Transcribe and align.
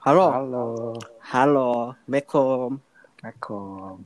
Halo. 0.00 0.26
Halo. 0.32 0.64
Halo. 1.22 1.70
Mekom. 2.08 2.80
Assalamualaikum. 3.20 3.96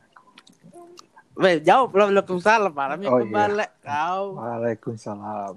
Weh, 1.34 1.58
jawab 1.62 1.90
Waalaikumsalam. 1.90 2.70
Malamnya 2.70 3.08
Oh, 3.10 3.18
iya. 3.18 3.26
kembali 3.26 3.66
kau. 3.82 4.22
Waalaikumsalam. 4.38 5.56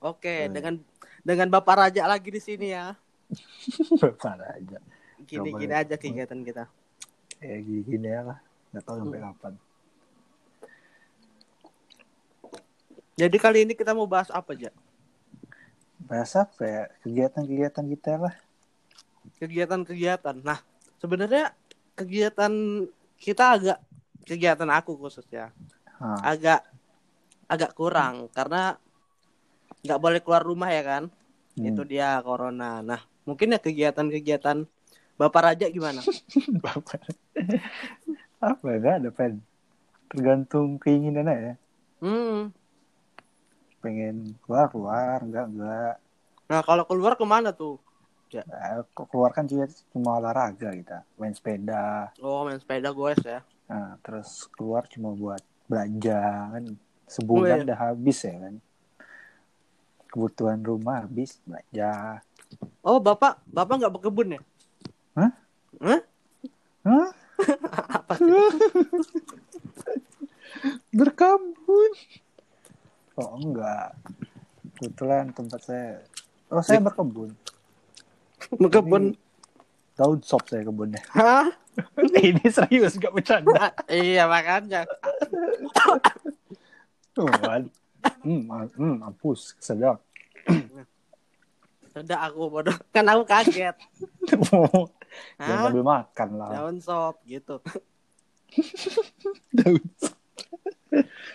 Oke, 0.00 0.46
Hmm. 0.46 0.52
dengan 0.54 0.74
dengan 1.22 1.48
Bapak 1.50 1.76
Raja 1.78 2.06
lagi 2.06 2.30
di 2.30 2.40
sini 2.40 2.70
ya. 2.70 2.94
Mana 4.24 4.54
aja. 4.54 4.78
Gini-gini 5.22 5.74
aja 5.74 5.94
kegiatan 5.94 6.40
kita. 6.42 6.64
Ya 7.38 7.56
gini-gini 7.58 8.06
ya 8.06 8.22
lah. 8.24 8.38
Gak 8.70 8.82
tahu 8.86 8.96
sampai 8.98 9.18
Hmm. 9.18 9.26
kapan. 9.30 9.52
Jadi 13.14 13.36
kali 13.36 13.58
ini 13.68 13.74
kita 13.76 13.92
mau 13.92 14.06
bahas 14.08 14.30
apa 14.30 14.54
aja? 14.56 14.70
Bahas 16.00 16.32
apa 16.34 16.62
ya? 16.64 16.82
Kegiatan-kegiatan 17.04 17.84
kita 17.90 18.12
lah. 18.16 18.34
Kegiatan-kegiatan. 19.40 20.36
Nah, 20.44 20.60
sebenarnya 21.00 21.56
kegiatan 21.96 22.52
kita 23.16 23.44
agak 23.56 23.78
kegiatan 24.24 24.68
aku 24.68 24.96
khususnya 25.00 25.52
Hah. 26.00 26.20
agak 26.36 26.60
agak 27.50 27.72
kurang 27.76 28.28
karena 28.30 28.76
nggak 29.80 30.00
boleh 30.00 30.20
keluar 30.20 30.44
rumah 30.44 30.70
ya 30.70 30.84
kan? 30.84 31.02
Hmm. 31.56 31.66
Itu 31.66 31.82
dia 31.88 32.20
corona. 32.20 32.84
Nah, 32.84 33.00
mungkin 33.24 33.56
ya 33.56 33.58
kegiatan-kegiatan 33.58 34.68
Bapak 35.20 35.52
Raja 35.52 35.66
gimana? 35.68 36.00
Bapak. 36.64 37.00
apa 38.40 38.64
ya? 38.72 38.76
Gak 38.80 38.96
ada 39.04 39.10
pen. 39.12 39.32
Tergantung 40.08 40.80
keinginan 40.80 41.28
aja. 41.28 41.52
Hmm. 42.00 42.56
Pengen 43.84 44.40
keluar-keluar. 44.44 45.20
Enggak, 45.20 45.46
enggak. 45.52 45.94
Nah, 46.48 46.60
kalau 46.64 46.88
keluar 46.88 47.20
ke 47.20 47.24
mana 47.28 47.52
tuh? 47.52 47.76
Nah, 48.38 48.86
kok 48.94 49.10
keluar 49.10 49.34
kan 49.34 49.44
juga 49.44 49.66
cuma 49.90 50.22
olahraga 50.22 50.70
kita. 50.70 51.02
Main 51.18 51.34
sepeda. 51.34 52.14
Oh, 52.22 52.46
main 52.46 52.62
sepeda 52.62 52.94
goes 52.94 53.18
ya. 53.26 53.42
Nah, 53.66 53.98
terus 54.06 54.46
keluar 54.54 54.86
cuma 54.86 55.10
buat 55.10 55.42
belanja 55.66 56.20
kan. 56.54 56.64
Sebulan 57.10 57.42
Oh, 57.42 57.58
iya. 57.58 57.66
udah 57.66 57.78
habis 57.90 58.18
ya 58.22 58.34
kan. 58.38 58.54
Kebutuhan 60.10 60.62
rumah 60.62 61.02
habis 61.02 61.42
belanja. 61.42 62.22
Oh, 62.86 63.02
Bapak, 63.02 63.42
Bapak 63.50 63.74
nggak 63.82 63.94
berkebun 63.98 64.38
ya? 64.38 64.40
Hah? 65.18 65.32
Hah? 65.82 66.00
Hah? 66.86 67.08
Apa 67.98 68.14
sih? 68.14 68.30
Berkebun. 70.90 71.90
Oh 73.18 73.36
enggak. 73.38 73.94
Kebetulan 74.78 75.30
tempat 75.30 75.60
saya. 75.62 76.02
Oh 76.50 76.62
saya 76.64 76.82
berkebun. 76.82 77.30
Berkebun. 78.60 79.14
Ini 79.14 79.28
Daun 80.00 80.18
sop 80.24 80.48
saya 80.48 80.64
kebunnya. 80.64 81.02
Hah? 81.12 81.52
Ini 82.24 82.40
serius 82.48 82.96
gak 82.96 83.12
bercanda. 83.12 83.68
iya, 83.92 84.24
makanya. 84.24 84.88
Tuh 87.12 87.28
kan. 87.28 87.68
Hmm, 88.24 88.48
hmm, 88.48 89.04
mampus, 89.04 89.60
sedap. 89.60 90.00
Udah 91.92 92.18
aku 92.32 92.48
bodoh. 92.48 92.76
Kan 92.96 93.04
aku 93.12 93.28
kaget. 93.28 93.76
Jangan 94.30 94.88
Hah? 95.36 95.68
sambil 95.68 95.84
makan 95.84 96.28
lah. 96.40 96.48
Daun 96.48 96.76
sop 96.80 97.20
gitu. 97.28 97.60
Daun 99.52 99.84
sop. 100.00 100.16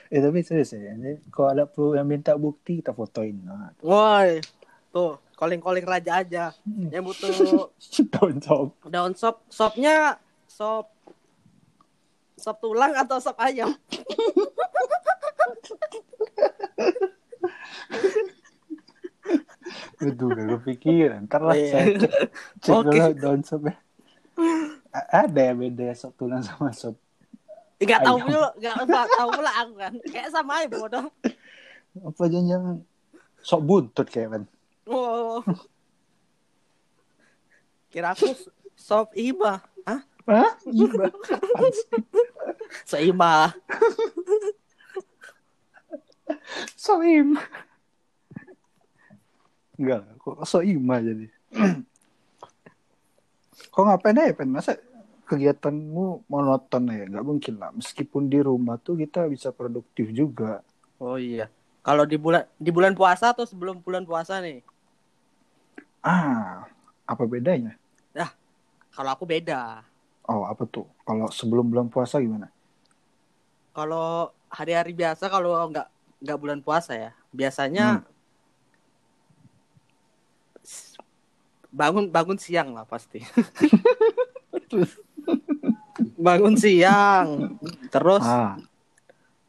eh 0.09 0.19
tapi 0.19 0.41
serius 0.41 0.73
ya. 0.73 0.95
Ini 0.95 1.21
kalau 1.29 1.53
ada 1.53 1.63
perlu 1.69 1.93
yang 1.93 2.09
minta 2.09 2.33
bukti 2.33 2.81
kita 2.81 2.97
fotoin. 2.97 3.35
Nah, 3.45 3.71
Woi. 3.85 4.41
Tuh, 4.89 5.19
calling-calling 5.35 5.85
raja 5.85 6.23
aja. 6.23 6.43
Hmm. 6.63 6.89
Yang 6.89 7.03
butuh 7.11 7.29
daun 8.15 8.37
sop. 8.39 8.69
daun 8.87 9.13
sop. 9.13 9.35
Sopnya 9.47 10.17
sop 10.47 10.89
sop 12.35 12.57
tulang 12.59 12.91
atau 12.95 13.19
sop 13.19 13.35
ayam? 13.39 13.71
Itu 19.99 20.23
gak 20.29 20.47
kepikiran. 20.59 21.25
Ntar 21.25 21.41
lah 21.41 21.55
Iya. 21.57 21.71
saya 21.71 21.85
cek, 21.97 22.11
cek 22.61 22.75
Oke. 22.75 22.89
dulu 22.93 23.13
daun 23.17 23.41
sopnya. 23.41 23.75
Ada 25.11 25.41
ya 25.41 25.53
beda 25.55 25.85
sop 25.95 26.13
tulang 26.15 26.43
sama 26.43 26.71
sop. 26.71 26.95
Enggak 27.75 28.07
tahu 28.07 28.17
pula, 28.23 28.49
enggak 28.55 28.75
usah 28.87 29.03
tahu 29.09 29.29
pula 29.35 29.51
aku 29.59 29.73
kan. 29.75 29.93
Kayak 30.07 30.29
sama 30.31 30.51
aja 30.63 30.67
bodoh. 30.71 31.05
Apa 32.03 32.23
jangan 32.27 32.83
sop 33.41 33.61
buntut 33.63 34.07
kayak 34.07 34.29
kan? 34.31 34.43
Oh. 34.85 35.41
Kira 37.89 38.13
aku 38.13 38.35
sop 38.77 39.15
iba. 39.17 39.63
Hah? 39.85 40.01
Hah? 40.29 40.51
Sih? 40.61 40.89
Seima. 42.85 43.53
Soim. 46.75 47.37
Enggak, 49.75 50.07
kok 50.23 50.39
soima 50.47 51.03
jadi. 51.03 51.27
kok 53.73 53.83
ngapain 53.83 54.19
aja, 54.19 54.33
Pen? 54.35 54.49
Masa 54.51 54.79
kegiatanmu 55.27 56.29
monoton 56.29 56.89
ya? 56.89 57.05
Nggak 57.09 57.25
mungkin 57.25 57.53
lah. 57.59 57.71
Meskipun 57.75 58.31
di 58.31 58.39
rumah 58.39 58.79
tuh 58.79 58.95
kita 58.95 59.27
bisa 59.27 59.51
produktif 59.51 60.09
juga. 60.15 60.63
Oh 61.01 61.19
iya. 61.19 61.51
Kalau 61.85 62.07
di 62.07 62.17
bulan 62.17 62.49
di 62.57 62.73
bulan 62.73 62.97
puasa 62.97 63.35
atau 63.35 63.45
sebelum 63.45 63.83
bulan 63.83 64.07
puasa 64.07 64.41
nih? 64.41 64.63
Ah, 66.05 66.69
apa 67.09 67.23
bedanya? 67.25 67.73
Kalau 68.95 69.11
aku 69.11 69.27
beda. 69.27 69.83
Oh, 70.25 70.47
apa 70.47 70.63
tuh? 70.65 70.87
Kalau 71.03 71.27
sebelum 71.29 71.67
bulan 71.67 71.87
puasa 71.91 72.17
gimana? 72.23 72.47
Kalau 73.75 74.31
hari-hari 74.47 74.95
biasa 74.95 75.27
kalau 75.27 75.51
nggak 75.67 75.87
nggak 76.23 76.39
bulan 76.39 76.59
puasa 76.63 76.95
ya, 76.95 77.11
biasanya 77.35 78.01
s- 80.63 80.95
bangun 81.69 82.07
bangun 82.07 82.39
siang 82.39 82.71
lah 82.71 82.87
pasti. 82.87 83.19
bangun 86.15 86.55
siang, 86.55 87.27
terus 87.91 88.23
Ah, 88.23 88.55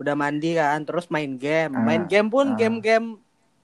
udah 0.02 0.14
mandi 0.18 0.58
kan, 0.58 0.82
terus 0.84 1.06
main 1.08 1.38
game. 1.38 1.72
Ah, 1.72 1.84
Main 1.86 2.04
game 2.10 2.28
pun 2.28 2.52
ah. 2.52 2.58
game-game 2.58 3.06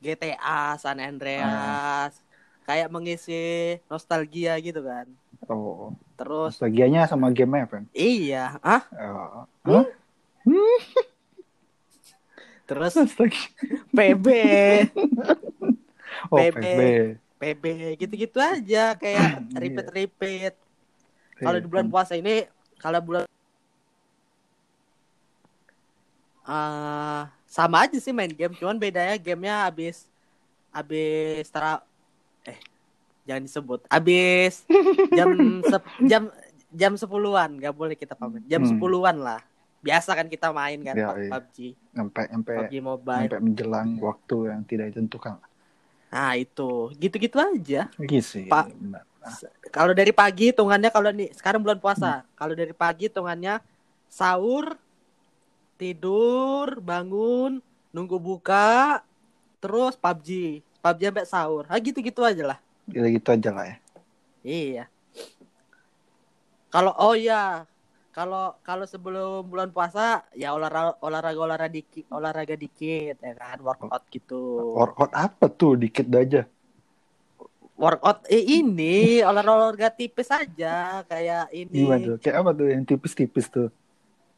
GTA, 0.02 0.78
San 0.80 0.98
Andreas, 1.02 2.14
kayak 2.62 2.88
mengisi 2.88 3.76
nostalgia 3.86 4.56
gitu 4.58 4.80
kan. 4.80 5.06
oh. 5.46 5.92
Terus 6.14 6.54
Nostalgianya 6.54 7.04
sama 7.04 7.34
game 7.34 7.66
Pen? 7.66 7.84
iya, 7.90 8.56
ah, 8.62 8.86
Oh. 8.94 9.42
Hmm? 9.66 9.82
Hah? 9.82 9.86
terus 12.68 12.92
Nostalgia. 12.94 13.50
PB, 13.90 14.26
Oh, 16.30 16.38
PB. 16.38 16.62
PB. 17.42 17.64
Gitu-gitu 17.98 18.38
aja 18.38 18.94
kayak 18.94 19.42
Iya. 19.50 19.58
repeat-repeat. 19.58 20.54
Kalau 21.42 21.58
di 21.58 21.66
bulan 21.66 21.90
puasa 21.90 22.14
ini, 22.14 22.46
kalau 22.78 23.02
bulan 23.02 23.26
Ah, 26.42 27.30
sama 27.46 27.86
aja 27.86 27.94
sih 28.02 28.10
main 28.10 28.30
game, 28.30 28.54
cuman 28.58 28.74
bedanya 28.74 29.14
gamenya 29.14 29.62
habis 29.62 30.10
habis 30.74 31.46
jangan 33.22 33.42
disebut. 33.42 33.80
Habis 33.86 34.66
jam 35.10 35.30
sep- 35.62 35.96
jam 36.04 36.22
jam 36.68 36.92
sepuluhan 36.94 37.56
nggak 37.56 37.72
boleh 37.72 37.94
kita 37.94 38.12
pamit. 38.12 38.42
Jam 38.44 38.62
Hmm. 38.62 38.70
sepuluhan 38.70 39.16
lah. 39.16 39.40
Biasa 39.78 40.14
kan 40.14 40.26
kita 40.26 40.50
main 40.50 40.78
kan 40.78 40.94
Pub- 40.94 41.18
iya. 41.18 41.30
PUBG, 41.32 41.56
sampai 41.90 42.24
sampai 42.28 42.54
PUBG 42.56 42.74
Mobile. 42.78 43.22
sampai 43.26 43.40
menjelang 43.42 43.88
waktu 43.98 44.36
yang 44.48 44.62
tidak 44.62 44.86
ditentukan. 44.88 45.42
Nah, 46.08 46.32
itu. 46.34 46.70
Gitu-gitu 46.94 47.36
aja. 47.36 47.90
Gitu 47.96 48.22
sih. 48.22 48.46
Pak. 48.46 48.70
Kalau 49.70 49.90
dari 49.90 50.10
pagi 50.10 50.50
hitungannya 50.50 50.90
kalau 50.90 51.10
nih 51.10 51.30
sekarang 51.32 51.62
bulan 51.62 51.78
puasa. 51.78 52.22
Kalau 52.32 52.52
dari 52.52 52.70
pagi 52.70 53.06
hitungannya 53.06 53.58
sahur, 54.06 54.76
tidur, 55.74 56.78
bangun, 56.78 57.58
nunggu 57.90 58.18
buka, 58.18 59.02
terus 59.58 59.94
PUBG. 59.96 60.62
PUBG 60.78 61.00
sampai 61.08 61.26
sahur. 61.26 61.64
Ah 61.66 61.78
gitu-gitu 61.78 62.22
aja 62.22 62.54
lah. 62.54 62.58
Gitu-gitu 62.92 63.28
aja 63.32 63.50
lah 63.50 63.64
ya. 63.66 63.76
Iya. 64.44 64.84
Kalau 66.72 66.92
oh 66.96 67.16
iya, 67.16 67.68
kalau 68.12 68.56
kalau 68.64 68.84
sebelum 68.88 69.44
bulan 69.44 69.68
puasa 69.72 70.24
ya 70.32 70.56
olahraga 70.56 70.96
olahraga 71.04 71.40
olahraga 71.40 71.72
dikit, 71.72 72.04
olahraga 72.08 72.56
dikit 72.56 73.16
ya 73.20 73.32
kan, 73.36 73.58
workout 73.60 74.04
gitu. 74.08 74.72
Workout 74.76 75.12
apa 75.12 75.48
tuh 75.52 75.76
dikit 75.76 76.08
aja. 76.12 76.48
Workout 77.76 78.28
eh 78.28 78.44
ini 78.62 79.20
olahraga 79.24 79.52
olahraga 79.56 79.88
tipis 79.92 80.28
aja 80.32 81.04
kayak 81.08 81.48
ini. 81.52 81.76
Gimana 81.76 82.04
tuh? 82.04 82.16
Kayak 82.20 82.36
apa 82.40 82.50
tuh 82.56 82.66
yang 82.68 82.82
tipis-tipis 82.84 83.48
tuh? 83.48 83.68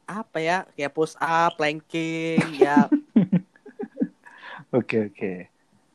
apa 0.05 0.37
ya 0.37 0.57
kayak 0.77 0.93
push 0.93 1.17
up 1.17 1.57
planking 1.57 2.61
ya 2.61 2.85
Oke 4.75 5.09
oke. 5.11 5.33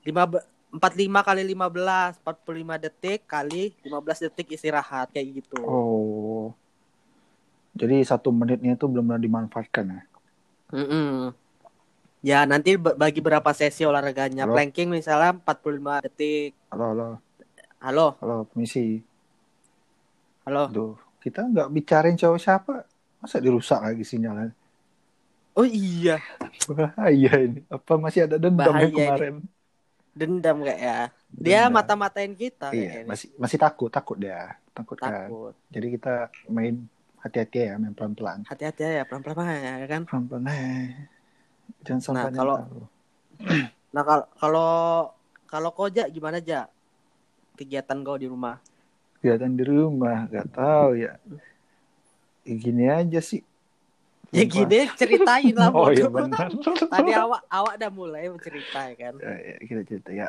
lima 0.05 0.25
be- 0.27 0.47
45 0.75 1.21
kali 1.29 1.43
15, 1.53 2.11
45 2.23 2.75
detik 2.85 3.21
kali 3.35 3.75
15 3.85 4.19
detik 4.25 4.47
istirahat 4.57 5.07
kayak 5.15 5.29
gitu. 5.43 5.63
Oh. 5.67 6.55
Jadi 7.81 7.97
satu 8.11 8.29
menitnya 8.39 8.73
itu 8.79 8.87
belum 8.93 9.05
pernah 9.11 9.23
dimanfaatkan 9.27 9.85
ya? 9.95 10.01
Mm-mm. 10.73 11.35
Ya, 12.31 12.39
nanti 12.51 12.71
ba- 12.85 12.97
bagi 13.03 13.21
berapa 13.27 13.51
sesi 13.61 13.83
olahraganya. 13.91 14.45
Halo? 14.45 14.53
Planking 14.53 14.89
misalnya 14.99 15.31
45 15.41 15.93
detik. 16.05 16.53
Halo, 16.71 16.85
halo, 16.91 17.23
Halo, 17.81 18.17
halo, 18.21 18.45
permisi. 18.49 19.05
halo. 20.45 20.61
Aduh, 20.69 20.91
kita 21.23 21.39
nggak 21.51 21.69
bicarain 21.77 22.17
cowok 22.21 22.39
siapa. 22.45 22.73
Masa 23.21 23.37
dirusak 23.45 23.79
lagi 23.87 24.03
sinyalnya? 24.11 24.49
Oh 25.57 25.65
iya, 25.67 26.21
Bahaya 26.69 27.31
ini. 27.47 27.59
Apa 27.75 27.93
masih 28.05 28.21
ada 28.27 28.37
dendam 28.43 28.77
Bahaya 28.77 29.05
yang 29.11 29.17
ini. 29.21 29.43
Dendam 30.21 30.61
kayak 30.61 30.81
ya. 30.81 30.99
Dia 31.33 31.61
Dendam. 31.65 31.73
mata-matain 31.73 32.33
kita 32.37 32.69
Iya, 32.71 33.01
kayaknya. 33.01 33.09
masih 33.09 33.29
masih 33.35 33.57
takut, 33.57 33.89
takut 33.89 34.21
dia. 34.21 34.61
Takut 34.71 34.95
kan. 34.95 35.09
takut. 35.27 35.55
Jadi 35.73 35.87
kita 35.97 36.15
main 36.47 36.85
hati-hati 37.19 37.59
ya, 37.65 37.75
main 37.77 37.97
pelan-pelan. 37.97 38.45
Hati-hati 38.45 38.81
ya, 38.85 39.05
pelan-pelan 39.09 39.49
ya 39.49 39.89
kan. 39.89 40.03
Pelan-pelan 40.05 40.45
eh. 40.47 41.09
Jangan 41.83 42.01
sampai 42.01 42.21
Nah, 42.21 42.29
ada 42.29 42.29
yang 42.29 42.39
kalau-. 42.39 42.61
Nah, 43.91 44.03
kalau 44.05 44.25
kalau 44.37 44.71
kalau 45.47 45.71
kau 45.73 45.89
Ja 45.89 46.07
gimana 46.07 46.39
Ja? 46.39 46.69
Kegiatan 47.57 48.01
kau 48.01 48.17
di 48.17 48.29
rumah. 48.29 48.61
kegiatan 49.19 49.53
di 49.53 49.65
rumah, 49.65 50.25
nggak 50.27 50.49
tahu 50.49 50.97
ya. 50.97 51.13
Ya, 52.41 52.55
Gini 52.57 52.89
aja 52.89 53.21
sih. 53.21 53.45
Ya 54.31 54.45
gini 54.47 54.87
ceritain 54.95 55.55
lah 55.59 55.75
Oh 55.79 55.91
iya 55.91 56.07
benar. 56.07 56.47
Tadi 56.95 57.11
awak 57.13 57.43
awak 57.51 57.73
udah 57.79 57.91
mulai 57.91 58.31
mencerita 58.31 58.91
ya 58.91 58.95
kan. 58.95 59.15
Ya, 59.19 59.35
ya, 59.35 59.55
kita 59.59 59.83
cerita 59.83 60.11
ya. 60.15 60.29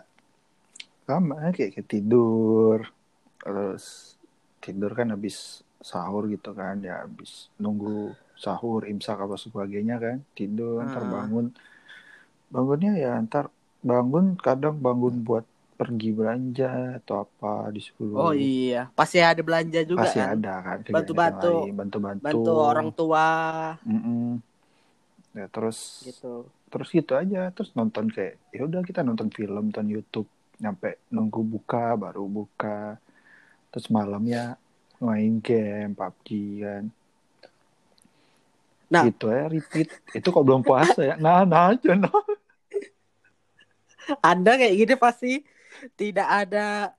Sama 1.05 1.53
kayak, 1.53 1.77
kayak 1.77 1.87
tidur. 1.87 2.89
Terus 3.37 4.15
tidur 4.57 4.91
kan 4.93 5.13
habis 5.13 5.61
sahur 5.81 6.29
gitu 6.29 6.53
kan 6.53 6.77
ya 6.77 7.01
habis 7.01 7.49
nunggu 7.57 8.13
sahur 8.37 8.85
imsak 8.85 9.17
apa 9.17 9.33
sebagainya 9.33 9.97
kan 9.97 10.21
tidur 10.37 10.85
ntar 10.85 11.01
Ah. 11.01 11.09
bangun 11.09 11.49
bangunnya 12.53 12.93
ya 12.93 13.17
ntar 13.25 13.49
bangun 13.81 14.37
kadang 14.37 14.77
bangun 14.77 15.25
buat 15.25 15.41
pergi 15.81 16.13
belanja 16.13 17.01
atau 17.01 17.25
apa 17.25 17.73
disuruh 17.73 18.29
Oh 18.29 18.33
iya, 18.37 18.93
pasti 18.93 19.17
ada 19.17 19.41
belanja 19.41 19.81
juga 19.81 20.05
pasti 20.05 20.21
kan. 20.21 20.37
ada 20.37 20.53
kan 20.61 20.77
kegiatan 20.85 20.93
Bantu-bantu. 20.93 21.49
yang 21.49 21.65
lain, 21.65 21.73
bantu-bantu. 21.81 22.21
Bantu 22.21 22.51
orang 22.53 22.89
tua. 22.93 23.27
Mm-mm. 23.81 24.37
ya 25.31 25.47
terus 25.49 26.05
gitu. 26.05 26.45
terus 26.69 26.87
gitu 26.93 27.17
aja. 27.17 27.49
Terus 27.49 27.73
nonton 27.73 28.13
kayak 28.13 28.37
ya 28.53 28.61
udah 28.69 28.85
kita 28.85 29.01
nonton 29.01 29.33
film 29.33 29.73
nonton 29.73 29.89
YouTube. 29.89 30.29
Nyampe 30.61 31.01
nunggu 31.09 31.41
buka 31.41 31.97
baru 31.97 32.29
buka. 32.29 33.01
Terus 33.73 33.89
malam 33.89 34.21
ya 34.29 34.53
main 35.01 35.41
game 35.41 35.97
PUBG 35.97 36.29
kan. 36.61 36.83
Nah. 38.91 39.07
itu 39.09 39.25
ya 39.33 39.49
repeat. 39.49 39.89
Itu 40.13 40.29
kok 40.29 40.45
belum 40.45 40.61
puasa 40.61 41.01
ya? 41.01 41.15
Nah 41.17 41.41
nah 41.41 41.73
aja 41.73 41.97
nah. 41.97 42.13
Anda 44.29 44.61
kayak 44.61 44.75
gini 44.77 44.93
pasti 44.93 45.33
tidak 45.99 46.27
ada 46.27 46.95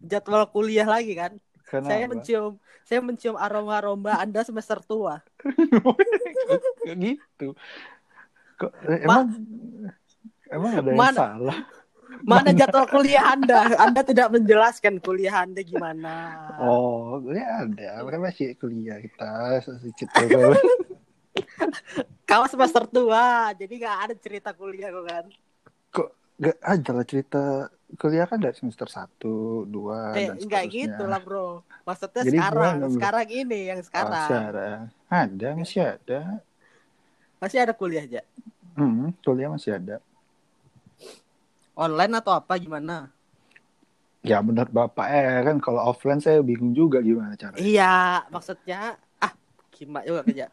jadwal 0.00 0.48
kuliah 0.50 0.88
lagi 0.88 1.16
kan? 1.16 1.32
Kenapa? 1.64 1.90
Saya 1.90 2.04
mencium 2.06 2.52
saya 2.84 3.00
mencium 3.00 3.36
aroma-aroma 3.40 4.20
Anda 4.20 4.44
semester 4.44 4.78
tua. 4.84 5.24
Gitu 6.84 7.56
kok 8.58 8.72
eh, 8.86 9.02
emang 9.02 9.34
emang 10.50 10.72
ada 10.78 10.88
yang 10.90 10.98
Mana? 10.98 11.18
salah 11.18 11.58
Mana 12.24 12.54
jadwal 12.54 12.86
kuliah 12.88 13.36
Anda? 13.36 13.74
Anda 13.74 14.00
tidak 14.06 14.32
menjelaskan 14.32 15.02
kuliah 15.02 15.44
Anda 15.44 15.60
gimana. 15.66 16.46
oh 16.62 17.18
ya 17.26 17.66
ada 17.66 18.06
kan 18.06 18.22
masih 18.22 18.54
kuliah 18.54 19.02
kita 19.02 19.60
sedikit. 19.66 20.08
Kau 22.30 22.46
semester 22.46 22.86
tua, 22.86 23.50
jadi 23.58 23.74
nggak 23.76 23.98
ada 24.08 24.14
cerita 24.14 24.54
kuliah 24.54 24.94
kok 24.94 25.04
kan? 25.04 25.24
Gak 26.38 26.56
aja 26.62 26.90
lah 26.94 27.04
cerita 27.04 27.42
kuliah 27.94 28.26
kan 28.26 28.40
dari 28.42 28.56
semester 28.56 28.88
1, 28.90 29.64
2 29.68 30.16
Eh, 30.16 30.32
dan 30.32 30.36
enggak 30.40 30.64
seterusnya. 30.66 30.90
gitu 30.90 31.02
lah 31.06 31.20
bro. 31.22 31.48
Maksudnya 31.84 32.22
Jadi 32.24 32.38
sekarang, 32.40 32.74
bro? 32.80 32.88
sekarang 32.96 33.26
ini 33.30 33.60
yang 33.70 33.80
Oh, 33.80 33.86
sekarang. 33.86 34.26
sekarang. 34.26 34.80
Ada, 35.08 35.48
masih 35.54 35.82
ada. 35.84 36.20
Masih 37.38 37.58
ada 37.60 37.72
kuliah 37.76 38.02
aja. 38.08 38.22
Hmm, 38.74 39.14
kuliah 39.22 39.50
masih 39.52 39.78
ada. 39.78 39.96
Online 41.74 42.14
atau 42.22 42.32
apa 42.34 42.54
gimana? 42.58 43.10
Ya 44.24 44.40
benar 44.40 44.72
Bapak 44.72 45.04
eh 45.12 45.44
kan 45.44 45.56
kalau 45.60 45.84
offline 45.84 46.16
saya 46.16 46.40
bingung 46.40 46.72
juga 46.72 47.04
gimana 47.04 47.36
caranya. 47.36 47.60
Iya, 47.60 47.92
maksudnya 48.32 48.96
ah 49.20 49.32
gimana 49.68 50.00
juga 50.08 50.24
kerja. 50.24 50.46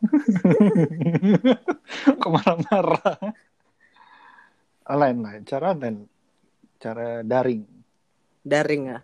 Kok 2.22 2.30
marah-marah? 2.36 3.32
Online 4.92 5.20
lah, 5.24 5.34
cara 5.48 5.72
online. 5.72 6.11
Cara 6.82 7.22
daring. 7.22 7.62
Daring 8.42 8.84
ya. 8.90 9.00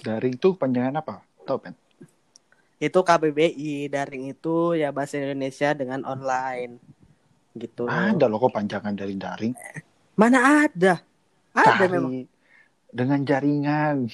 Daring 0.00 0.34
tuh 0.40 0.56
panjangan 0.56 1.04
apa? 1.04 1.20
Tahu 1.44 1.58
Pen? 1.60 1.74
Itu 2.80 3.04
KBBI, 3.04 3.92
daring 3.92 4.32
itu 4.32 4.72
ya 4.72 4.88
bahasa 4.88 5.20
Indonesia 5.20 5.76
dengan 5.76 6.00
online. 6.08 6.80
Gitu. 7.52 7.84
Ada 7.84 8.24
loh 8.24 8.40
kok 8.40 8.56
panjangan 8.56 8.96
dari 8.96 9.20
daring. 9.20 9.52
Mana 10.16 10.64
ada? 10.64 11.04
Ada 11.52 11.84
Cari 11.84 11.92
memang. 11.92 12.12
dengan 12.88 13.20
jaringan. 13.20 14.08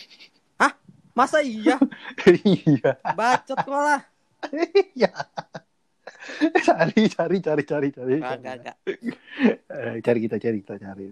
Masa 1.16 1.40
iya? 1.40 1.80
iya. 2.44 3.00
Bacot 3.16 3.56
malah. 3.64 4.04
Iya. 4.92 5.10
Cari, 6.66 7.00
cari, 7.08 7.36
cari, 7.40 7.62
cari, 7.62 7.88
cari. 7.92 8.14
Kagak, 8.20 8.42
kagak. 8.42 8.76
Eh, 9.70 9.94
cari 10.02 10.18
kita 10.24 10.36
cari 10.40 10.58
kita 10.62 10.76
cari. 10.80 11.08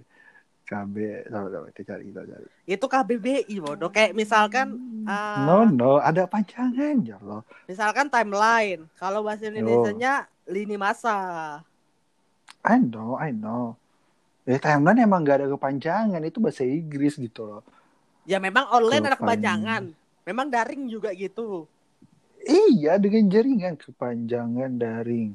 KB 0.65 0.95
sama-sama 1.29 1.69
kita 1.77 1.93
cari 1.93 2.03
kita 2.09 2.23
cari. 2.25 2.49
Itu 2.65 2.87
KBBI 2.89 3.57
bodoh. 3.61 3.93
Kayak 3.93 4.17
misalkan 4.17 4.81
ah, 5.05 5.45
No 5.45 5.69
no, 5.69 6.01
ada 6.01 6.25
panjangan 6.25 7.05
ya 7.05 7.21
loh. 7.21 7.45
misalkan 7.69 8.09
timeline. 8.09 8.89
Kalau 8.97 9.21
bahasa 9.21 9.53
Indonesianya 9.53 10.25
lini 10.49 10.81
masa. 10.81 11.61
I 12.65 12.81
know, 12.81 13.21
I 13.21 13.29
know. 13.37 13.77
Ya 14.49 14.57
timeline 14.57 15.05
emang 15.05 15.25
gak 15.25 15.45
ada 15.45 15.49
kepanjangan 15.53 16.21
itu 16.25 16.41
bahasa 16.41 16.65
Inggris 16.65 17.21
gitu 17.21 17.45
loh. 17.45 17.63
Ya 18.25 18.41
memang 18.41 18.65
online 18.73 19.05
ada 19.05 19.21
kepanjangan. 19.21 19.93
Memang 20.25 20.49
daring 20.49 20.89
juga 20.89 21.13
gitu. 21.13 21.69
Iya 22.45 23.01
dengan 23.01 23.33
jaringan 23.33 23.75
kepanjangan 23.81 24.77
daring. 24.77 25.33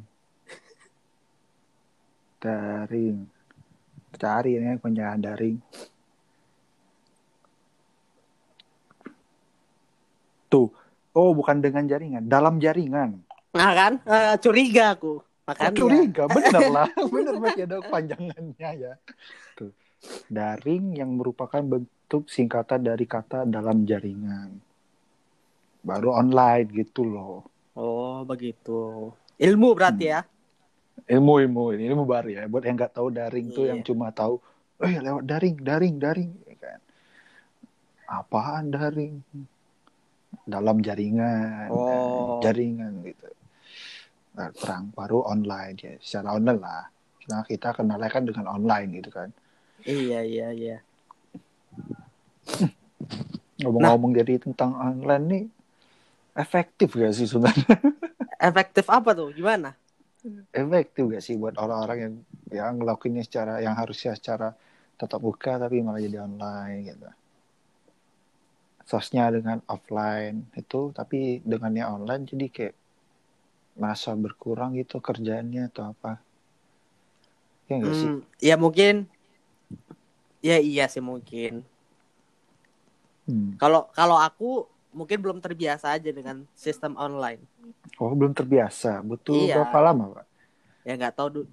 Daring. 2.39 3.17
Cari 4.15 4.51
ya 4.57 4.77
kepanjangan 4.77 5.19
daring. 5.21 5.57
Tuh. 10.49 10.69
Oh, 11.13 11.33
bukan 11.33 11.59
dengan 11.59 11.89
jaringan, 11.89 12.29
dalam 12.29 12.61
jaringan. 12.61 13.25
Nah 13.57 13.71
kan, 13.73 13.93
Eh, 14.05 14.35
curiga 14.39 14.93
aku. 14.93 15.19
Oh, 15.19 15.25
Makanya. 15.49 15.73
curiga, 15.73 16.23
bener 16.29 16.63
lah. 16.69 16.87
bener 17.13 17.33
masih 17.41 17.65
ada 17.65 17.81
kepanjangannya 17.81 18.69
ya. 18.77 18.93
Tuh. 19.57 19.73
Daring 20.29 20.93
yang 20.95 21.17
merupakan 21.17 21.59
bentuk 21.59 22.29
singkatan 22.29 22.85
dari 22.85 23.09
kata 23.09 23.49
dalam 23.49 23.83
jaringan. 23.89 24.61
Baru 25.89 26.13
online 26.13 26.69
gitu 26.69 27.01
loh. 27.01 27.49
Oh 27.73 28.21
begitu. 28.21 29.09
Ilmu 29.41 29.73
berarti 29.73 30.05
ya. 30.05 30.21
Ilmu 31.09 31.41
ilmu 31.41 31.63
ini 31.73 31.89
ilmu 31.89 32.05
baru 32.05 32.29
ya. 32.29 32.45
Buat 32.45 32.69
yang 32.69 32.77
nggak 32.77 32.93
tahu 32.93 33.07
daring 33.09 33.49
tuh 33.49 33.65
Iya. 33.65 33.73
yang 33.73 33.81
cuma 33.81 34.13
tahu, 34.13 34.37
ya 34.83 35.01
lewat 35.01 35.23
daring, 35.25 35.55
daring, 35.57 35.95
daring, 35.97 36.31
ya 36.45 36.55
kan. 36.59 36.79
Apaan 38.05 38.69
daring? 38.69 39.25
Dalam 40.45 40.77
jaringan, 40.85 41.73
Oh. 41.73 42.37
jaringan 42.37 43.01
gitu. 43.01 43.25
Nah, 44.37 44.53
perang 44.53 44.93
baru 44.93 45.25
online 45.25 45.75
ya, 45.81 45.93
secara 45.97 46.37
online 46.37 46.61
lah. 46.61 46.85
Nah 47.29 47.41
kita 47.41 47.73
kenalnya 47.73 48.09
kan 48.09 48.29
dengan 48.29 48.45
online 48.45 49.01
gitu 49.01 49.09
kan. 49.09 49.29
Iya 49.83 50.21
iya 50.21 50.47
iya. 50.53 50.77
Ngomong-ngomong 53.61 54.13
jadi 54.15 54.37
tentang 54.37 54.73
online 54.73 55.25
nih, 55.25 55.43
efektif 56.35 56.93
gak 56.95 57.13
sih 57.15 57.27
sebenarnya? 57.29 57.75
Efektif 58.49 58.87
apa 58.87 59.11
tuh? 59.11 59.35
Gimana? 59.35 59.75
efektif 60.51 61.07
gak 61.07 61.23
sih 61.23 61.39
buat 61.39 61.55
orang-orang 61.55 61.97
yang 61.99 62.13
yang 62.51 62.73
ngelakuinnya 62.75 63.23
secara 63.23 63.63
yang 63.63 63.71
harusnya 63.79 64.19
secara 64.19 64.51
tetap 64.99 65.23
buka 65.23 65.55
tapi 65.55 65.79
malah 65.79 66.03
jadi 66.03 66.27
online 66.27 66.91
gitu. 66.91 67.07
Sosnya 68.83 69.31
dengan 69.31 69.63
offline 69.71 70.51
itu 70.59 70.91
tapi 70.91 71.39
dengannya 71.47 71.87
online 71.87 72.23
jadi 72.27 72.45
kayak 72.51 72.75
merasa 73.79 74.11
berkurang 74.11 74.75
gitu 74.75 74.99
kerjaannya 74.99 75.71
atau 75.71 75.95
apa. 75.95 76.19
Ya 77.71 77.79
sih? 77.79 78.11
Hmm, 78.11 78.19
ya 78.43 78.55
mungkin 78.59 79.07
Ya 80.39 80.57
iya 80.59 80.87
sih 80.87 81.03
mungkin. 81.03 81.67
Hmm. 83.27 83.59
Kalau 83.59 83.91
kalau 83.91 84.15
aku 84.15 84.63
mungkin 84.91 85.21
belum 85.21 85.37
terbiasa 85.39 85.93
aja 85.93 86.09
dengan 86.09 86.43
sistem 86.51 86.93
online. 86.95 87.41
Oh 87.97 88.11
belum 88.11 88.33
terbiasa. 88.33 88.99
Butuh 89.01 89.35
Iya. 89.47 89.55
berapa 89.61 89.79
lama 89.81 90.03
pak? 90.15 90.25
Ya 90.81 90.93
nggak 90.95 91.15
tahu 91.15 91.45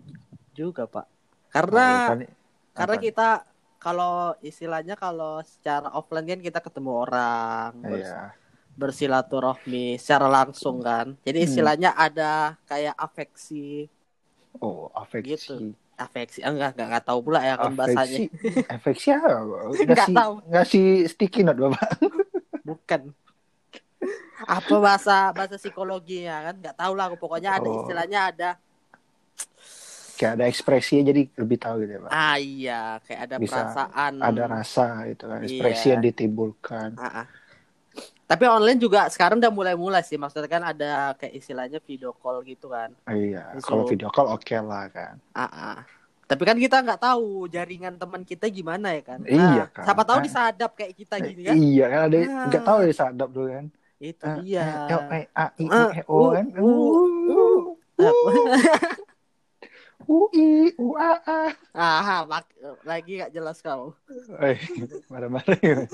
juga 0.52 0.84
pak. 0.84 1.06
Oh, 1.06 1.50
Karena 1.52 1.86
kan- 2.10 2.28
karena 2.72 2.96
kita 2.98 3.28
kalau 3.76 4.14
istilahnya 4.40 4.94
kalau 4.94 5.40
secara 5.40 5.92
offline 5.92 6.26
kan 6.26 6.40
kita 6.40 6.60
ketemu 6.60 6.90
orang 7.02 7.72
Iya. 7.86 8.32
bersilaturahmi 8.76 9.96
secara 9.96 10.26
langsung 10.26 10.80
kan. 10.80 11.16
Jadi 11.22 11.38
Hmm. 11.40 11.48
istilahnya 11.48 11.90
ada 11.92 12.56
kayak 12.64 12.92
afeksi, 12.94 13.88
Oh 14.56 14.88
afeksi. 14.90 15.36
Gitu. 15.36 15.54
afeksi 15.96 16.40
ah, 16.40 16.52
enggak 16.52 16.76
enggak, 16.76 16.86
enggak 16.88 17.04
tahu 17.04 17.18
pula 17.22 17.40
ya 17.40 17.56
kan 17.56 17.72
bahasanya. 17.72 18.04
Afeksi. 18.04 18.24
Afeksi 18.68 19.08
apa? 19.12 19.28
Ngasih, 19.88 20.14
tahu. 20.14 20.34
ngasih 20.48 20.86
sticky 21.06 21.40
note 21.42 21.60
bapak. 21.62 21.88
Bukan. 22.62 23.00
Apa 24.38 24.74
bahasa 24.76 25.32
bahasa 25.32 25.56
psikologinya 25.56 26.50
kan? 26.50 26.54
Nggak 26.58 26.76
tahu 26.76 26.92
lah. 26.92 27.04
aku. 27.08 27.16
Pokoknya 27.16 27.56
ada 27.56 27.64
Oh. 27.64 27.80
istilahnya 27.80 28.20
ada. 28.28 28.50
Kayak 30.16 30.32
ada 30.32 30.44
ekspresinya 30.48 31.02
jadi 31.06 31.22
lebih 31.30 31.58
tahu 31.60 31.84
gitu 31.84 31.92
ya 31.92 32.00
pak. 32.00 32.10
Ah 32.10 32.36
iya, 32.36 32.80
kayak 33.04 33.20
ada 33.20 33.34
Bisa 33.36 33.52
perasaan. 33.60 34.12
Ada 34.16 34.42
rasa 34.46 34.86
itu 35.04 35.24
kan. 35.24 35.40
Ekspresi 35.40 35.84
Iya. 35.84 35.92
yang 35.92 36.02
ditimbulkan. 36.02 36.88
Ah, 36.96 37.24
ah. 37.24 37.26
Tapi 38.26 38.44
online 38.44 38.80
juga 38.80 39.06
sekarang 39.06 39.38
udah 39.38 39.52
mulai-mulai 39.52 40.00
sih. 40.00 40.16
Maksudnya 40.16 40.48
kan 40.48 40.64
ada 40.64 41.12
kayak 41.14 41.36
istilahnya 41.36 41.78
video 41.78 42.10
call 42.12 42.40
gitu 42.42 42.72
kan. 42.72 42.96
Iya. 43.06 43.54
Disuruh. 43.54 43.62
Kalau 43.62 43.84
video 43.86 44.08
call 44.08 44.28
oke 44.30 44.56
lah 44.56 44.88
kan. 44.88 45.14
Ah, 45.30 45.44
ah. 45.46 45.78
Tapi 46.26 46.42
kan 46.42 46.58
kita 46.58 46.82
nggak 46.82 46.98
tahu 46.98 47.46
jaringan 47.46 47.94
teman 47.94 48.24
kita 48.24 48.48
gimana 48.48 48.90
ya 48.90 49.02
kan. 49.04 49.20
Iya, 49.22 49.68
kan. 49.70 49.84
Siapa 49.84 50.02
tahu 50.02 50.18
Ah. 50.18 50.24
disadap 50.24 50.70
kayak 50.74 50.92
kita 50.96 51.14
gini 51.20 51.42
kan. 51.44 51.54
Iya 51.54 51.84
kan 51.86 52.00
ada 52.02 52.16
Ah. 52.18 52.46
nggak 52.50 52.64
tahu 52.64 52.78
ya 52.82 52.92
sadap 52.96 53.28
dulu 53.30 53.48
kan. 53.52 53.66
Itu 53.96 54.24
Eh, 54.28 54.36
dia. 54.44 54.64
eh, 54.88 54.92
L, 54.92 55.00
E, 55.08 55.20
A, 55.32 55.46
I, 55.56 55.64
U, 55.64 55.70
Ah, 55.72 55.90
E, 55.92 56.00
O 56.04 56.16
U, 56.16 56.24
kan. 56.32 56.46
U, 56.56 56.68
Uh, 57.96 58.12
U, 60.06 60.28
I, 60.36 60.46
U, 60.76 60.86
A, 61.00 61.10
A. 61.24 61.40
ah, 61.72 62.20
mak- 62.28 62.52
lagi 62.84 63.16
nggak 63.16 63.32
jelas 63.32 63.64
kau. 63.64 63.96
Eh, 64.40 64.60
marah-marah. 65.08 65.56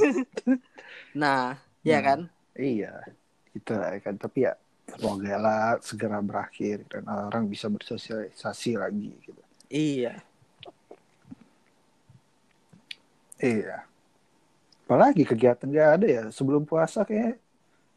Nah, 1.13 1.61
ya 1.85 1.99
kan. 2.01 2.27
Iya, 2.57 3.05
itu 3.53 3.73
lah 3.77 3.93
kan. 4.01 4.17
Tapi 4.17 4.49
ya 4.49 4.57
semoga 4.89 5.37
lah 5.37 5.77
segera 5.85 6.19
berakhir 6.25 6.85
dan 6.89 7.05
orang 7.05 7.45
bisa 7.49 7.69
bersosialisasi 7.69 8.81
lagi 8.81 9.13
gitu. 9.25 9.43
Iya. 9.69 10.21
Iya. 13.39 13.85
Apalagi 14.89 15.25
kegiatan 15.25 15.69
gak 15.73 15.91
ada 16.01 16.07
ya 16.07 16.25
sebelum 16.33 16.65
puasa 16.65 17.05
kayak 17.05 17.42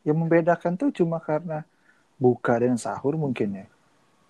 yang 0.05 0.17
membedakan 0.21 0.77
tuh 0.77 0.93
cuma 0.93 1.17
karena 1.19 1.65
buka 2.15 2.61
dan 2.61 2.77
sahur 2.77 3.17
mungkin 3.17 3.65
ya. 3.65 3.67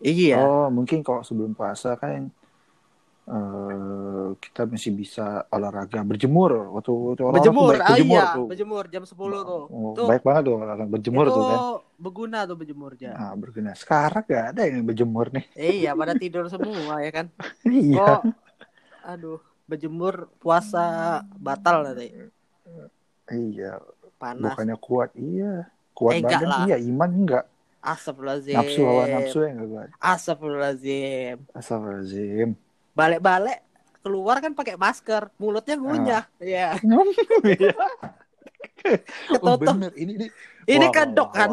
Iya. 0.01 0.37
Oh, 0.41 0.67
mungkin 0.71 1.03
kalau 1.05 1.21
sebelum 1.21 1.53
puasa 1.53 1.93
kan 1.99 2.31
eh 3.25 4.29
kita 4.37 4.69
masih 4.69 4.93
bisa 4.93 5.49
olahraga 5.49 6.05
berjemur 6.05 6.77
waktu, 6.77 6.93
waktu 6.93 7.23
orang 7.25 7.35
berjemur, 7.41 7.71
baik 7.73 7.81
ah, 7.81 7.89
berjemur 7.89 8.21
iya, 8.21 8.35
tuh. 8.37 8.47
berjemur 8.53 8.83
jam 8.85 9.03
10 9.03 9.17
tuh. 9.17 9.63
Oh, 9.65 9.93
Tuh. 9.97 10.05
baik 10.05 10.21
banget 10.21 10.41
tuh 10.45 10.53
orang 10.61 10.89
berjemur 10.93 11.25
itu 11.25 11.33
tuh 11.33 11.45
kan. 11.49 11.59
berguna 11.97 12.39
tuh 12.45 12.55
berjemur 12.61 12.91
ya. 13.01 13.13
Nah, 13.17 13.33
berguna. 13.33 13.71
Sekarang 13.73 14.23
gak 14.29 14.45
ada 14.53 14.61
yang 14.69 14.85
berjemur 14.85 15.33
nih. 15.33 15.45
iya, 15.57 15.91
pada 15.97 16.13
tidur 16.13 16.45
semua 16.53 17.01
ya 17.01 17.09
kan. 17.09 17.25
iya. 17.65 18.21
Kok 18.21 18.21
aduh, 19.05 19.41
berjemur 19.65 20.29
puasa 20.37 21.21
batal 21.37 21.81
nanti. 21.81 22.13
Iya, 23.25 23.81
Panas. 24.15 24.51
bukannya 24.51 24.77
kuat. 24.77 25.09
Iya. 25.13 25.67
Kuat 25.91 26.13
Eh, 26.13 26.21
badan 26.21 26.41
lah. 26.45 26.59
iya, 26.65 26.77
iman 26.81 27.09
enggak. 27.09 27.45
Astagfirullahaladzim. 27.79 28.57
Nafsu 28.57 28.81
hawa 28.81 29.03
nafsu 29.07 29.37
ya 29.39 29.49
enggak 29.51 29.69
kuat. 29.69 29.87
Astagfirullahaladzim. 29.97 31.37
Astagfirullahaladzim. 31.51 32.49
Balik-balik 32.91 33.59
keluar 33.99 34.37
kan 34.37 34.53
pakai 34.53 34.75
masker, 34.75 35.23
mulutnya 35.35 35.75
ngunyah. 35.75 36.23
Iya. 36.37 36.67
Iya. 37.45 37.73
oh, 39.41 39.55
Ketutup. 39.57 39.59
bener 39.65 39.91
ini 39.95 40.13
nih. 40.17 40.29
Ini 40.67 40.85
Wah, 40.85 40.93
kan 40.93 41.07
dok 41.11 41.29
kan. 41.31 41.49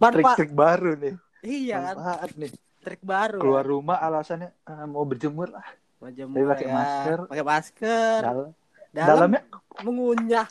Trik-trik 0.00 0.50
baru 0.52 0.94
nih. 0.96 1.14
Iya 1.40 1.76
kan. 1.78 1.94
Manfaat 1.94 2.30
nih. 2.36 2.50
Trik 2.80 3.02
baru. 3.02 3.38
Keluar 3.38 3.62
rumah 3.62 3.98
alasannya 3.98 4.50
ah, 4.64 4.86
mau 4.86 5.04
berjemur 5.04 5.50
lah. 5.50 5.62
Berjemur 5.98 6.34
Tapi 6.34 6.46
pakai 6.48 6.66
ya. 6.66 6.72
masker. 6.72 7.18
Pakai 7.28 7.44
masker. 7.44 8.20
Dalam, 8.20 8.46
Dalam, 8.90 9.08
dalamnya 9.30 9.40
mengunyah. 9.80 10.48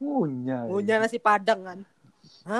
Ngunyah. 0.00 0.66
Ngunyah 0.70 0.96
nasi 1.02 1.18
padang 1.18 1.60
kan. 1.62 1.78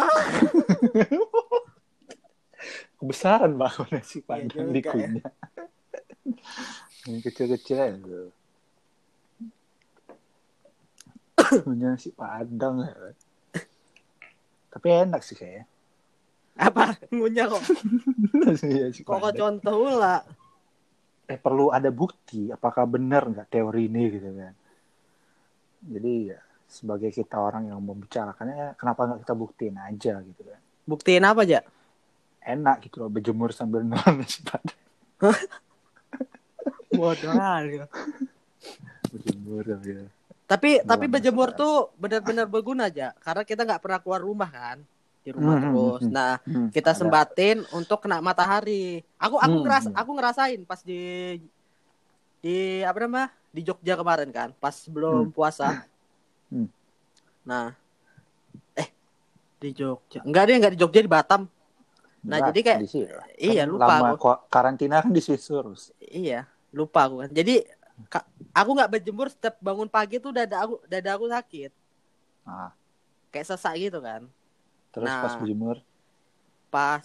Kebesaran 2.98 3.58
banget 3.58 3.88
nasi 3.92 4.18
padang 4.24 4.72
juga 4.72 4.94
di 4.94 5.08
ya. 5.20 5.30
Yang 7.04 7.20
kecil-kecil 7.28 7.76
aja 7.76 7.96
tuh. 8.00 8.30
Ngunyah 11.68 11.98
nasi 11.98 12.10
padang 12.10 12.86
ya. 12.86 12.94
Tapi 14.72 14.86
enak 14.90 15.20
sih 15.22 15.36
kayaknya. 15.36 15.64
Apa? 16.54 16.94
Ngunyah 17.10 17.46
kok. 17.50 17.62
Nasi 18.46 19.02
Kok 19.02 19.18
kok 19.18 19.34
contoh 19.34 19.90
lah. 19.90 20.22
eh 21.24 21.40
perlu 21.40 21.72
ada 21.72 21.88
bukti 21.88 22.52
apakah 22.52 22.84
benar 22.84 23.24
nggak 23.24 23.48
teori 23.48 23.88
ini 23.88 24.12
gitu 24.12 24.28
kan 24.36 24.52
jadi 25.88 26.36
ya 26.36 26.40
sebagai 26.74 27.10
kita 27.10 27.36
orang 27.38 27.70
yang 27.70 27.80
membicarakannya 27.80 28.74
kenapa 28.74 29.00
nggak 29.06 29.20
kita 29.22 29.34
buktiin 29.34 29.76
aja 29.78 30.14
gitu 30.20 30.42
kan 30.44 30.60
Buktiin 30.84 31.24
apa 31.24 31.40
aja? 31.46 31.60
enak 32.44 32.76
gitu 32.84 32.96
loh 33.00 33.08
berjemur 33.08 33.50
sambil 33.50 33.80
nonton 33.82 34.20
nasi 34.20 34.40
padang 34.44 34.80
Bodoh 36.94 37.32
kali. 37.34 37.76
berjemur 39.10 39.62
sambil 39.66 39.98
Tapi 40.44 40.84
tapi 40.84 41.04
Buang 41.04 41.12
berjemur 41.12 41.48
nasi 41.48 41.56
tuh 41.56 41.74
benar-benar 41.96 42.46
berguna 42.46 42.92
aja. 42.92 43.16
Karena 43.18 43.42
kita 43.42 43.64
nggak 43.64 43.80
pernah 43.82 43.98
keluar 44.04 44.20
rumah 44.20 44.50
kan. 44.52 44.78
Di 45.24 45.32
rumah 45.32 45.56
Hmm, 45.56 45.62
terus. 45.62 46.04
hmm, 46.04 46.12
Nah, 46.12 46.36
Hmm, 46.44 46.68
kita 46.68 46.92
ada. 46.92 46.98
sembatin 47.00 47.64
untuk 47.72 48.04
kena 48.04 48.20
matahari. 48.20 49.00
Aku 49.16 49.40
aku 49.40 49.56
Hmm, 49.56 49.64
ngeras 49.64 49.84
hmm. 49.88 49.96
aku 49.96 50.10
ngerasain 50.12 50.60
pas 50.68 50.80
di 50.84 51.00
di 52.44 52.56
apa 52.84 52.98
namanya? 53.04 53.28
Di 53.54 53.60
Jogja 53.62 53.94
kemarin 53.96 54.28
kan, 54.34 54.50
pas 54.58 54.74
belum 54.86 55.30
puasa. 55.32 55.72
Hmm. 56.52 56.68
Nah, 57.44 57.76
eh 58.76 58.88
di 59.60 59.70
Jogja. 59.72 60.20
Enggak 60.24 60.42
deh, 60.48 60.56
enggak 60.56 60.72
di 60.74 60.78
Jogja 60.80 61.00
di 61.00 61.10
Batam. 61.10 61.48
Nah, 62.24 62.40
Berat 62.40 62.48
jadi 62.52 62.60
kayak 62.64 62.80
di 62.80 62.88
iya, 63.36 63.62
Kan 63.68 63.76
lupa 63.76 63.94
lama 64.00 64.06
aku. 64.16 64.28
karantina 64.48 65.04
kan 65.04 65.12
di 65.12 65.20
Swiss 65.20 65.44
Iya, 66.00 66.48
lupa 66.72 67.04
aku 67.04 67.20
kan. 67.20 67.30
Jadi 67.30 67.68
ka- 68.08 68.24
aku 68.56 68.70
nggak 68.72 68.90
berjemur 68.96 69.28
setiap 69.28 69.60
bangun 69.60 69.88
pagi 69.92 70.16
tuh 70.16 70.32
dada 70.32 70.64
aku 70.64 70.80
dada 70.88 71.10
aku 71.12 71.28
sakit. 71.28 71.70
nah, 72.48 72.72
Kayak 73.28 73.46
sesak 73.52 73.74
gitu 73.76 74.00
kan. 74.00 74.24
terus 74.94 75.10
Nah. 75.10 75.20
pas 75.26 75.34
berjemur 75.36 75.76
Pas 76.70 77.02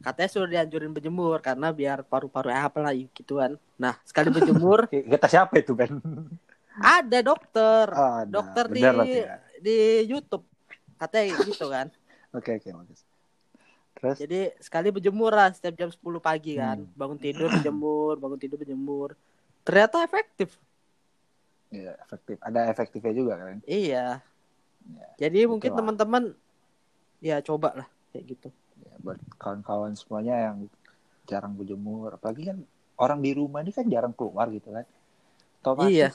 katanya 0.00 0.30
suruh 0.32 0.48
dianjurin 0.48 0.92
berjemur 0.96 1.44
karena 1.44 1.68
biar 1.74 2.00
paru-paru 2.06 2.48
eh, 2.48 2.62
apa 2.62 2.78
lah 2.80 2.92
gitu 2.94 3.42
kan. 3.42 3.58
Nah, 3.76 3.98
sekali 4.06 4.30
berjemur 4.32 4.86
kata 5.12 5.26
siapa 5.28 5.58
itu 5.60 5.74
Ben 5.74 5.98
ada 6.80 7.18
dokter. 7.20 7.84
Ah, 7.90 8.24
ada. 8.24 8.30
dokter 8.32 8.64
di 8.66 8.80
Benar 8.80 9.04
ya. 9.04 9.36
di 9.58 9.76
YouTube. 10.04 10.44
Katanya 10.96 11.36
gitu 11.44 11.66
kan. 11.66 11.86
oke 12.36 12.50
oke 12.56 12.68
bagus 12.70 13.00
terus 13.90 14.16
Jadi 14.16 14.40
sekali 14.58 14.88
berjemur 14.88 15.28
lah 15.28 15.52
setiap 15.52 15.76
jam 15.76 15.90
10 15.90 16.00
pagi 16.18 16.56
kan. 16.56 16.80
Hmm. 16.80 16.92
Bangun 16.96 17.18
tidur 17.18 17.52
berjemur, 17.52 18.16
bangun 18.16 18.38
tidur 18.38 18.56
berjemur. 18.56 19.12
Ternyata 19.60 20.00
efektif. 20.00 20.56
ya 21.70 21.94
efektif 22.00 22.34
ada 22.40 22.66
efektifnya 22.66 23.14
juga 23.14 23.38
kan 23.38 23.62
Iya. 23.62 24.18
Ya, 24.90 25.06
Jadi 25.20 25.46
mungkin 25.46 25.70
lah. 25.70 25.78
teman-teman 25.78 26.22
ya 27.20 27.38
coba 27.40 27.76
lah 27.76 27.88
kayak 28.10 28.24
gitu. 28.26 28.48
ya, 28.80 28.90
buat 28.98 29.20
kawan-kawan 29.36 29.94
semuanya 29.94 30.50
yang 30.50 30.56
jarang 31.28 31.54
berjemur 31.54 32.10
apalagi 32.10 32.50
kan 32.50 32.58
orang 32.96 33.22
di 33.22 33.30
rumah 33.30 33.62
ini 33.62 33.70
kan 33.70 33.86
jarang 33.86 34.10
keluar 34.10 34.50
gitu 34.50 34.72
kan 34.72 34.82
otomatis 35.62 35.94
Iya. 35.94 36.08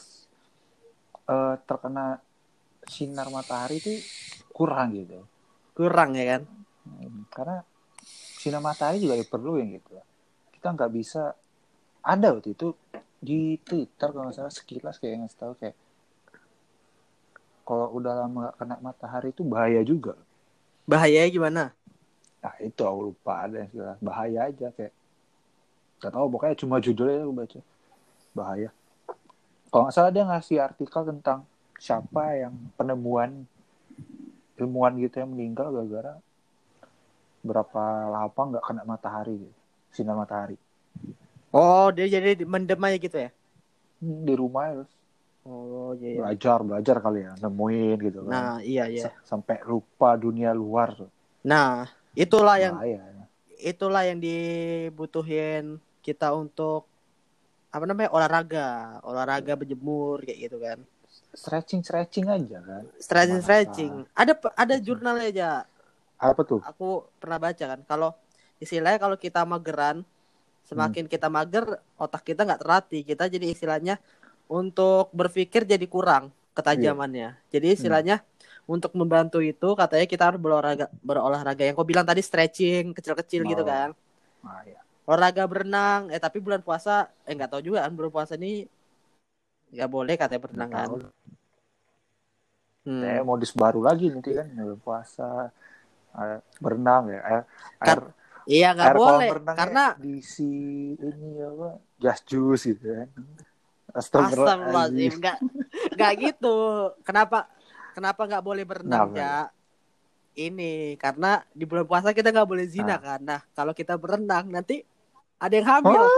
Eh, 1.26 1.56
terkena 1.66 2.22
sinar 2.86 3.28
matahari 3.34 3.82
itu 3.82 3.94
kurang 4.54 4.94
gitu. 4.94 5.26
Kurang 5.74 6.16
ya 6.16 6.38
kan? 6.38 6.42
Hmm, 6.86 7.26
karena 7.34 7.58
sinar 8.40 8.62
matahari 8.62 9.02
juga 9.02 9.18
diperluin 9.18 9.82
gitu. 9.82 9.98
Kita 10.54 10.72
nggak 10.72 10.92
bisa 10.94 11.34
ada 12.06 12.38
waktu 12.38 12.54
itu 12.54 12.78
di 13.18 13.58
Twitter 13.66 14.14
kalau 14.14 14.30
nggak 14.30 14.38
salah 14.38 14.54
sekilas 14.54 15.02
kayak 15.02 15.26
ngasih 15.26 15.40
tahu 15.42 15.54
kayak 15.58 15.76
kalau 17.66 17.90
udah 17.98 18.14
lama 18.14 18.38
nggak 18.46 18.56
kena 18.62 18.76
matahari 18.78 19.30
itu 19.34 19.42
bahaya 19.42 19.82
juga. 19.82 20.14
Bahayanya 20.86 21.30
gimana? 21.34 21.64
Nah 22.46 22.56
itu 22.62 22.82
aku 22.86 23.10
lupa 23.10 23.50
ada 23.50 23.66
yang 23.66 23.72
jelas 23.74 23.98
bahaya 23.98 24.40
aja 24.54 24.70
kayak 24.78 24.94
gak 25.98 26.14
tahu 26.14 26.30
pokoknya 26.30 26.56
cuma 26.62 26.78
judulnya 26.78 27.26
aku 27.26 27.34
baca. 27.34 27.60
Bahaya 28.38 28.70
kalau 29.76 29.92
nggak 29.92 29.96
salah 30.00 30.08
dia 30.16 30.24
ngasih 30.24 30.58
artikel 30.64 31.04
tentang 31.04 31.44
siapa 31.76 32.40
yang 32.40 32.56
penemuan 32.80 33.44
ilmuwan 34.56 34.96
gitu 35.04 35.20
yang 35.20 35.36
meninggal 35.36 35.68
gara-gara 35.68 36.16
berapa 37.44 37.84
lama 38.08 38.42
nggak 38.56 38.64
kena 38.64 38.88
matahari 38.88 39.36
gitu. 39.36 39.56
sinar 39.92 40.16
matahari 40.16 40.56
Oh, 41.52 41.92
dia 41.92 42.08
jadi 42.08 42.48
mendem 42.48 42.80
aja 42.80 42.96
gitu 42.96 43.18
ya? 43.20 43.30
Hmm, 44.00 44.24
di 44.24 44.32
rumah 44.40 44.72
terus 44.72 44.92
Oh, 45.44 45.92
iya. 46.00 46.08
iya. 46.10 46.18
belajar 46.24 46.58
belajar 46.64 46.96
kali 47.04 47.20
ya 47.28 47.36
nemuin 47.44 47.98
gitu 48.00 48.20
kan 48.24 48.32
Nah, 48.32 48.56
iya 48.64 48.88
iya. 48.88 49.12
S- 49.12 49.20
sampai 49.28 49.60
lupa 49.68 50.16
dunia 50.16 50.56
luar 50.56 50.96
tuh 50.96 51.12
Nah, 51.44 51.92
itulah 52.16 52.56
yang 52.58 52.80
Bahaya. 52.80 53.28
itulah 53.60 54.08
yang 54.08 54.24
dibutuhin 54.24 55.78
kita 56.00 56.32
untuk 56.32 56.88
apa 57.76 57.84
namanya 57.84 58.10
olahraga, 58.10 58.68
olahraga 59.04 59.54
berjemur 59.54 60.24
kayak 60.24 60.40
gitu 60.42 60.58
kan. 60.58 60.80
stretching 61.36 61.84
stretching 61.84 62.32
aja 62.32 62.64
kan 62.64 62.84
Stretching 62.96 63.40
Masa? 63.40 63.46
stretching. 63.46 63.94
Ada 64.16 64.34
ada 64.56 64.76
jurnalnya 64.80 65.26
aja. 65.28 65.50
apa 66.18 66.42
tuh 66.42 66.64
Aku 66.64 66.88
pernah 67.20 67.36
baca 67.38 67.66
kan 67.68 67.80
kalau 67.84 68.16
istilahnya 68.58 68.96
kalau 68.96 69.20
kita 69.20 69.44
mageran 69.44 70.08
semakin 70.64 71.06
kita 71.06 71.28
mager 71.28 71.68
otak 71.96 72.24
kita 72.24 72.42
nggak 72.42 72.62
terlatih 72.64 73.04
kita 73.04 73.28
jadi 73.28 73.52
istilahnya 73.52 73.96
untuk 74.48 75.12
berpikir 75.12 75.68
jadi 75.68 75.84
kurang 75.86 76.32
ketajamannya 76.56 77.36
jadi 77.52 77.76
istilahnya 77.76 78.24
untuk 78.66 78.96
membantu 78.96 79.44
itu 79.44 79.76
katanya 79.76 80.08
kita 80.08 80.24
harus 80.32 80.40
berolahraga 80.40 80.88
berolahraga 81.04 81.68
yang 81.68 81.76
kau 81.76 81.84
bilang 81.84 82.08
tadi 82.08 82.24
stretching 82.24 82.96
kecil-kecil 82.96 83.44
gitu 83.44 83.62
Oh. 83.62 83.68
kan 83.68 83.90
ah, 84.42 84.64
ya. 84.64 84.80
Olahraga 85.06 85.46
berenang 85.46 86.10
eh 86.10 86.18
tapi 86.18 86.42
bulan 86.42 86.66
puasa 86.66 87.10
eh 87.26 87.34
nggak 87.34 87.50
tahu 87.54 87.62
juga 87.62 87.86
kan 87.86 87.94
bulan 87.94 88.12
puasa 88.14 88.34
ini 88.36 88.66
nggak 89.70 89.90
boleh 89.90 90.16
katanya 90.18 90.42
berenang 90.42 90.70
kan. 90.72 90.90
Hmm. 92.86 93.02
Kayak 93.02 93.26
modus 93.26 93.52
baru 93.54 93.82
lagi 93.82 94.14
nanti 94.14 94.30
kan 94.34 94.46
bulan 94.50 94.82
puasa 94.82 95.50
eh, 96.16 96.40
berenang 96.62 97.04
ya 97.10 97.20
air, 97.22 97.44
air, 97.82 98.00
iya 98.46 98.68
nggak 98.74 98.88
air 98.94 98.98
boleh 98.98 99.30
karena 99.58 99.84
diisi 99.98 100.54
ini 100.94 101.30
apa 101.42 101.70
just 101.98 102.24
juice 102.30 102.64
gitu 102.70 102.86
kan 102.86 103.10
Astagfirullahaladzim 103.96 105.18
nggak 105.18 105.38
nggak 105.98 106.12
gitu 106.20 106.56
kenapa 107.02 107.50
kenapa 107.98 108.22
nggak 108.28 108.44
boleh 108.46 108.64
berenang 108.68 109.10
Kenapa? 109.14 109.22
ya 109.22 109.34
ini 110.36 111.00
karena 111.00 111.42
di 111.56 111.64
bulan 111.64 111.88
puasa 111.88 112.12
kita 112.12 112.30
nggak 112.30 112.50
boleh 112.50 112.66
zina 112.68 112.96
Ah. 112.96 113.00
kan 113.00 113.20
nah 113.24 113.42
kalau 113.56 113.74
kita 113.74 113.96
berenang 113.98 114.46
nanti 114.52 114.84
ada 115.46 115.56
yang 115.56 115.70
hamil 115.70 116.02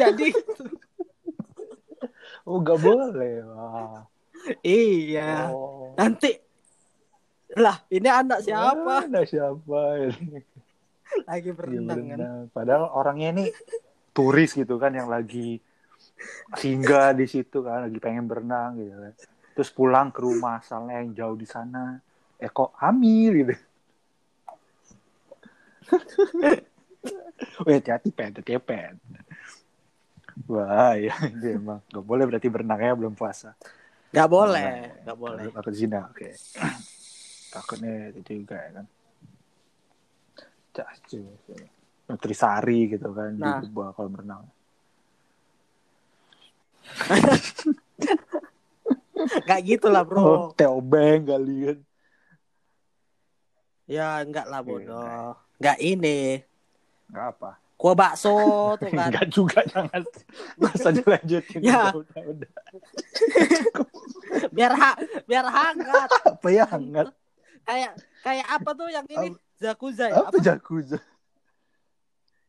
jadi 0.00 0.28
oh 2.48 2.62
nggak 2.62 2.80
boleh 2.80 3.34
wah 3.50 4.06
iya 4.62 5.50
oh. 5.50 5.92
nanti 5.98 6.38
lah 7.56 7.80
ini 7.88 8.08
anak 8.08 8.44
siapa 8.44 9.08
Ada 9.08 9.22
siapa 9.24 9.80
ini? 10.04 10.44
lagi 11.24 11.50
berenang 11.56 11.88
kan 11.88 12.18
berenang. 12.20 12.40
Padahal 12.52 12.84
orangnya 12.92 13.28
ini 13.32 13.44
turis 14.12 14.52
gitu 14.52 14.76
kan 14.76 14.92
yang 14.92 15.08
lagi 15.08 15.62
singgah 16.58 17.16
di 17.16 17.24
situ 17.24 17.64
kan, 17.64 17.88
lagi 17.88 17.96
pengen 17.96 18.28
berenang 18.28 18.76
gitu 18.76 18.92
kan. 18.92 19.14
Terus 19.56 19.70
pulang 19.72 20.12
ke 20.12 20.20
rumah 20.20 20.60
asalnya 20.60 21.00
yang 21.00 21.10
jauh 21.16 21.36
di 21.38 21.48
sana, 21.48 21.96
eh 22.36 22.50
kok 22.50 22.76
hamil 22.78 23.32
gitu. 23.42 23.54
Wih, 27.66 27.78
hati-hati 27.78 28.10
pen, 28.10 28.30
hati 28.34 28.52
pen. 28.58 28.94
Wah, 30.46 30.94
ya 30.94 31.14
ini 31.26 31.58
emang 31.58 31.82
gak 31.90 32.04
boleh 32.04 32.24
berarti 32.26 32.46
berenangnya 32.46 32.94
belum 32.94 33.14
puasa. 33.14 33.52
nggak 34.08 34.28
boleh 34.32 34.64
Nah, 34.64 35.04
nggak 35.04 35.18
boleh 35.20 35.42
Takut 35.52 35.74
zina, 35.76 36.00
oke. 36.08 36.28
Takutnya 37.52 37.92
itu 38.14 38.20
juga 38.40 38.56
ya 38.56 38.70
kan. 38.80 38.86
Cacu. 40.72 41.20
Nutrisari 42.08 42.88
gitu 42.88 43.08
kan 43.12 43.36
Nah. 43.36 43.60
diubah 43.60 43.92
kalau 43.92 44.08
berenang. 44.08 44.44
nggak 49.44 49.60
gitu 49.66 49.86
lah 49.92 50.02
bro 50.08 50.20
Oh, 50.24 50.44
Teo 50.56 50.80
Beng 50.80 51.28
kali 51.28 51.56
kan. 51.68 51.78
ya 53.84 54.20
enggak 54.20 54.46
lah 54.48 54.60
bodoh 54.60 55.36
nggak 55.58 55.78
ini 55.78 56.42
Enggak 57.08 57.26
apa. 57.32 57.50
kuah 57.74 57.94
bakso 57.94 58.34
tuh 58.76 58.88
kan 58.88 59.08
Enggak 59.08 59.26
juga 59.28 59.60
jangan. 59.64 60.02
Enggak 60.54 60.72
usah 60.74 60.92
dilanjutin. 60.92 61.60
Ya. 61.60 61.88
Udah, 61.88 61.94
udah, 61.96 62.22
udah. 62.28 62.50
biar 64.50 64.72
ha 64.72 64.92
biar 65.24 65.46
hangat 65.46 66.08
Apa 66.22 66.48
ya 66.48 66.64
hangat? 66.64 67.08
kayak 67.62 67.92
kayak 68.20 68.46
apa 68.46 68.70
tuh 68.72 68.88
yang 68.88 69.06
ini 69.06 69.28
Zakuza 69.54 70.06
ya 70.06 70.20
Apa 70.20 70.30
apa 70.30 70.38
jacuzzi? 70.38 70.98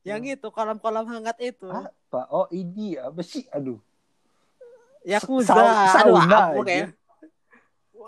yang 0.02 0.22
itu 0.24 0.48
kolam-kolam 0.48 1.06
hangat 1.08 1.38
itu 1.40 1.68
Apa? 1.68 2.26
Oh 2.30 2.48
ini 2.50 2.96
apa 2.96 3.20
sih? 3.20 3.46
Aduh. 3.50 3.78
Yakuza 5.02 5.50
Sa- 5.50 5.60
aduh 6.00 6.20
sauna 6.20 6.38
aja. 6.52 6.62
kayak 6.62 6.88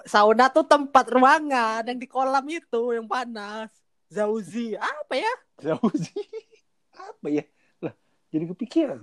sauna 0.03 0.45
tuh 0.47 0.63
tempat 0.63 1.05
ruangan 1.07 1.83
yang 1.83 1.95
di 1.95 2.05
kolam 2.05 2.43
itu 2.45 2.81
yang 2.91 3.05
panas 3.05 3.69
Zauzi. 4.11 4.75
Apa 4.75 5.15
ya? 5.15 5.31
Jacuzzi. 5.63 6.11
Apa 7.07 7.31
ya? 7.31 7.47
Lah, 7.79 7.95
jadi 8.27 8.43
kepikiran. 8.51 8.99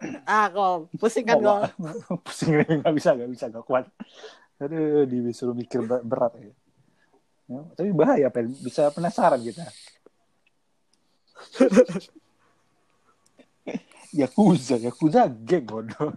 ah 0.24 0.48
kok 0.48 0.88
pusing 0.96 1.28
kan 1.28 1.36
kok? 1.36 1.76
pusing 2.24 2.56
nggak 2.56 2.94
bisa 2.96 3.12
nggak 3.12 3.30
bisa 3.34 3.52
nggak 3.52 3.66
kuat. 3.66 3.84
Aduh 4.62 5.04
disuruh 5.04 5.52
mikir 5.52 5.84
ber- 5.84 6.06
berat 6.06 6.32
ya. 6.38 6.54
Ya, 7.50 7.66
tapi 7.74 7.90
bahaya 7.90 8.30
pen. 8.30 8.54
Bisa 8.62 8.94
penasaran 8.94 9.42
kita. 9.42 9.66
Yakuza 14.20 14.78
Yakuza 14.78 15.26
geng 15.44 15.66
bodoh. 15.66 16.14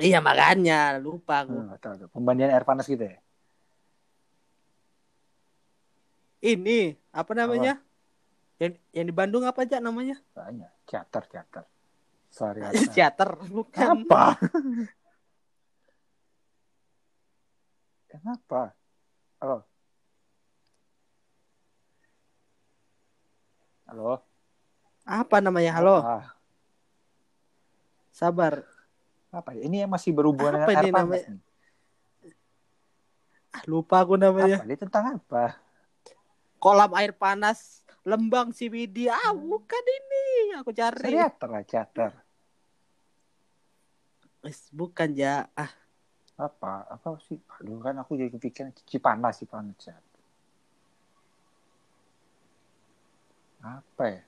Iya 0.00 0.24
makanya. 0.24 0.96
Lupa 0.98 1.44
aku. 1.44 1.60
Hmm, 1.60 1.76
tahu 1.76 2.08
pembandingan 2.10 2.56
air 2.56 2.64
panas 2.64 2.88
gitu 2.88 3.04
ya 3.04 3.20
ini 6.40 6.96
apa 7.12 7.32
namanya? 7.36 7.76
Yang 8.56 8.80
yang 8.92 9.06
di 9.08 9.14
Bandung 9.14 9.44
apa 9.44 9.64
aja 9.64 9.80
namanya? 9.80 10.16
Banyak. 10.32 10.72
Teater 10.88 11.22
teater. 11.28 11.64
Sorry, 12.32 12.62
teater 12.96 13.36
bukan. 13.48 14.04
Apa 14.04 14.38
kenapa? 18.10 18.74
Halo? 19.40 19.58
Halo? 23.86 24.12
Apa 25.06 25.36
namanya? 25.42 25.72
Halo? 25.78 25.96
Ah, 26.02 26.26
sabar. 28.12 28.66
Apa? 29.30 29.54
Ini 29.54 29.86
yang 29.86 29.90
masih 29.90 30.10
berhubungan 30.10 30.62
Apa 30.62 30.70
dengan 30.74 30.82
ini 30.82 30.90
namanya? 30.92 31.26
Ah, 33.50 33.62
lupa 33.66 34.02
aku 34.02 34.14
namanya. 34.18 34.62
Apa? 34.62 34.66
Dia 34.66 34.78
tentang 34.78 35.04
apa 35.18 35.69
kolam 36.60 36.92
air 36.94 37.16
panas 37.16 37.80
Lembang 38.00 38.48
CBD 38.56 39.12
ah 39.12 39.36
bukan 39.36 39.84
ini 39.84 40.56
aku 40.56 40.72
cari. 40.72 41.12
Teater 41.12 41.48
lah 41.52 41.64
teater 41.68 42.12
Wes, 44.40 44.72
bukan 44.72 45.12
ya 45.12 45.44
ah. 45.52 45.68
Apa 46.40 46.88
apa 46.88 47.20
sih? 47.28 47.36
Aduh 47.60 47.84
kan 47.84 47.92
aku 48.00 48.16
jadi 48.16 48.32
kepikiran 48.32 48.72
Cipanas 48.88 49.36
Cipanas 49.44 49.76
teater. 49.76 50.08
apa 53.60 54.04
ya? 54.08 54.22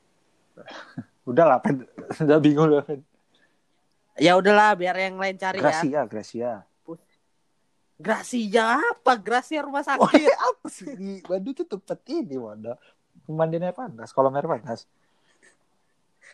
Udah 1.30 1.44
lah 1.48 1.58
udah 2.20 2.38
bingung 2.42 2.68
Pen. 2.84 3.00
ya 4.20 4.36
udahlah 4.36 4.76
biar 4.76 4.92
yang 4.98 5.16
lain 5.16 5.38
cari 5.40 5.56
ya. 5.56 5.64
Gracia 5.64 6.00
Gracia 6.04 6.52
Gracia 7.96 8.78
apa? 8.78 9.12
Gracia 9.14 9.60
rumah 9.60 9.80
oh, 9.80 10.06
sakit. 10.08 10.32
apa 10.32 10.66
sih? 10.66 10.90
Di 10.90 11.12
Bandung 11.20 11.54
tuh 11.54 11.66
tempat 11.68 11.98
ini 12.06 12.34
wadah 12.34 12.74
pemandian 13.22 13.62
air 13.62 13.72
panas 13.72 14.10
kolam 14.10 14.34
air 14.34 14.44
panas. 14.44 14.88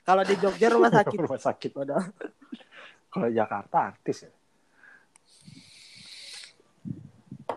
Kalau 0.03 0.23
di 0.23 0.35
Jogja 0.35 0.69
rumah 0.69 0.89
sakit. 0.95 1.19
Rumah 1.19 1.41
sakit 1.43 1.71
Waduh. 1.75 2.05
kalau 3.09 3.29
Jakarta 3.29 3.93
artis 3.93 4.25
ya. 4.25 4.31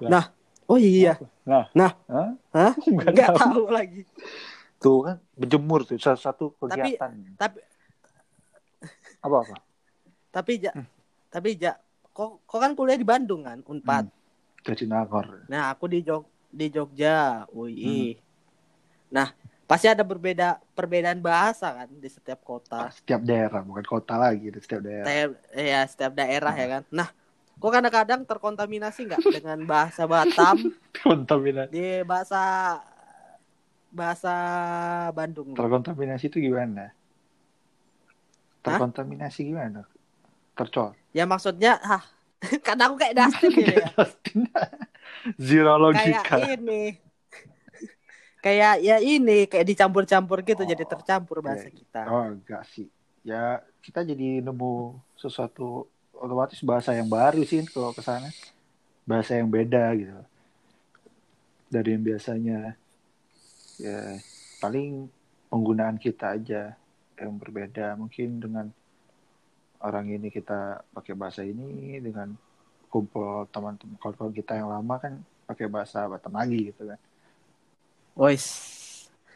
Nah, 0.02 0.26
oh 0.66 0.76
iya. 0.76 1.16
Nah 1.44 1.70
Nah. 1.72 1.92
Hah? 2.08 2.30
Hah? 2.52 2.74
Nggak 2.88 3.12
nggak 3.14 3.30
tahu. 3.32 3.38
tahu 3.38 3.64
lagi. 3.70 4.02
Tuh 4.78 5.00
kan 5.06 5.18
berjemur 5.34 5.86
tuh 5.86 5.96
salah 5.96 6.18
satu 6.18 6.58
Tapi- 6.58 6.98
kegiatan. 6.98 7.12
tapi 7.38 7.60
apa 9.22 9.36
apa? 9.38 9.56
Tapi 10.32 10.52
ja 10.58 10.72
Hmm. 10.74 10.88
tapi 11.30 11.50
ja 11.54 11.78
kok 12.12 12.43
kok 12.43 12.60
kan 12.60 12.71
kuliah 12.74 12.95
di 12.95 13.08
Bandung 13.08 13.43
kan 13.43 13.60
Unpad 13.63 14.06
Jatinangor 14.62 15.47
nah 15.47 15.71
aku 15.71 15.88
di 15.88 16.00
Jog 16.02 16.24
di 16.47 16.67
Jogja 16.67 17.47
UI 17.50 18.15
Hmm. 18.15 18.21
nah 19.10 19.28
pasti 19.63 19.88
ada 19.88 20.04
berbeda 20.04 20.60
perbedaan 20.76 21.24
bahasa 21.24 21.71
kan 21.71 21.88
di 21.88 22.12
setiap 22.12 22.43
kota. 22.43 22.91
Setiap 22.91 23.24
daerah, 23.24 23.63
bukan 23.63 23.88
kota 23.88 24.19
lagi, 24.19 24.52
di 24.52 24.60
setiap 24.60 24.84
daerah. 24.84 25.08
Setiap, 25.08 25.32
ya 25.56 25.80
setiap 25.88 26.12
daerah 26.12 26.52
ya 26.52 26.67
kan. 26.67 26.84
Nah, 26.91 27.08
kok 27.56 27.71
kadang-kadang 27.71 28.28
terkontaminasi 28.28 29.08
nggak 29.08 29.24
dengan 29.32 29.63
bahasa 29.63 30.04
Batam 30.04 30.76
Kontaminasi. 31.08 31.71
di 31.71 32.04
bahasa 32.04 32.41
bahasa 33.88 34.34
Bandung? 35.15 35.56
Terkontaminasi 35.56 36.28
itu 36.28 36.43
gimana? 36.43 36.91
Terkontaminasi 38.62 39.39
gimana? 39.47 39.88
Tercol. 40.62 40.93
Ya 41.10 41.26
maksudnya, 41.26 41.82
ah, 41.82 42.06
karena 42.65 42.86
aku 42.89 42.95
kayak 43.02 43.13
Dustin 43.17 43.50
gitu 43.50 43.74
ya. 43.74 43.89
Zero 45.41 45.74
kayak 45.78 45.82
logika. 45.82 46.36
ini 46.54 46.84
kayak 48.41 48.82
ya 48.82 48.97
ini 48.97 49.45
kayak 49.45 49.69
dicampur-campur 49.69 50.41
gitu 50.41 50.65
jadi 50.65 50.82
tercampur 50.82 51.45
bahasa 51.45 51.69
oke. 51.69 51.78
kita 51.78 52.02
Oh, 52.10 52.26
enggak 52.34 52.65
sih. 52.74 52.89
Ya, 53.21 53.62
kita 53.86 54.02
jadi 54.02 54.41
nemu 54.41 54.97
sesuatu 55.13 55.86
otomatis 56.17 56.58
bahasa 56.65 56.93
yang 56.97 57.06
baru 57.06 57.45
sih 57.45 57.62
kalau 57.69 57.93
ke 57.93 58.02
sana. 58.02 58.30
Bahasa 59.06 59.38
yang 59.38 59.50
beda 59.50 59.93
gitu. 59.93 60.21
Dari 61.69 61.89
yang 61.93 62.02
biasanya. 62.06 62.74
Ya, 63.78 64.17
paling 64.62 65.10
penggunaan 65.54 66.02
kita 66.02 66.34
aja 66.34 66.74
yang 67.17 67.38
berbeda. 67.38 67.93
Mungkin 67.93 68.41
dengan 68.41 68.74
orang 69.82 70.06
ini 70.08 70.28
kita 70.28 70.60
pakai 70.89 71.13
bahasa 71.13 71.41
ini 71.41 71.98
dengan 71.98 72.34
kumpul 72.88 73.48
teman-teman 73.48 73.96
kawan 73.98 74.32
kita 74.32 74.54
yang 74.54 74.67
lama 74.67 74.96
kan 74.98 75.13
pakai 75.46 75.65
bahasa 75.65 76.06
Batam 76.06 76.32
lagi 76.32 76.70
gitu 76.70 76.86
kan. 76.86 77.00
Wois 78.13 78.46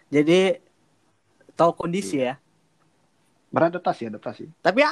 jadi 0.08 0.60
tahu 1.53 1.71
kondisi 1.73 2.19
ya 2.19 2.36
Beradaptasi, 3.47 4.12
adaptasi. 4.12 4.45
tapi 4.60 4.84
ya 4.84 4.91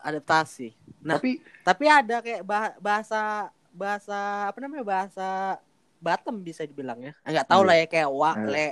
adaptasi 0.00 0.76
nah 1.00 1.16
Tapi 1.16 1.40
tapi 1.64 1.84
ada 1.88 2.20
kayak 2.20 2.44
bah- 2.44 2.76
bahasa 2.76 3.48
bahasa 3.72 4.16
apa 4.48 4.58
namanya 4.60 4.84
bahasa 4.84 5.56
Batam 5.96 6.36
bisa 6.38 6.60
dibilang 6.62 7.00
ya 7.00 7.16
nggak 7.24 7.48
tahu 7.48 7.64
Iya. 7.64 7.68
lah 7.72 7.76
ya 7.80 7.86
kayak 7.88 8.10
wa 8.12 8.30
Iya. 8.30 8.44
le 8.44 8.66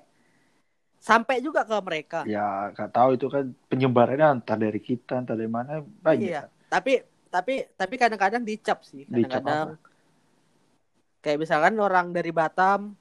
sampai 1.03 1.43
juga 1.43 1.67
ke 1.67 1.75
mereka 1.83 2.21
ya 2.31 2.71
nggak 2.71 2.91
tahu 2.95 3.19
itu 3.19 3.27
kan 3.27 3.51
penyebarannya 3.67 4.39
entah 4.39 4.55
dari 4.55 4.79
kita 4.79 5.19
entah 5.19 5.35
dari 5.35 5.51
mana 5.51 5.83
banyak 5.83 6.31
Iya. 6.31 6.43
tapi 6.71 7.03
tapi 7.27 7.67
tapi 7.75 7.95
kadang-kadang 7.99 8.47
dicap 8.47 8.87
sih 8.87 9.03
kadang-kadang 9.11 9.75
kayak 11.19 11.39
misalkan 11.43 11.75
orang 11.83 12.15
dari 12.15 12.31
Batam 12.31 12.95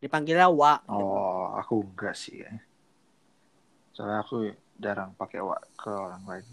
dipanggilnya 0.00 0.48
wa 0.48 0.80
gitu. 0.80 0.92
oh 0.96 1.52
aku 1.56 1.84
enggak 1.84 2.16
sih 2.16 2.40
ya. 2.40 2.52
soalnya 3.92 4.24
aku 4.24 4.36
jarang 4.76 5.12
pakai 5.16 5.40
wa 5.40 5.56
ke 5.76 5.88
orang 5.92 6.24
lain 6.24 6.44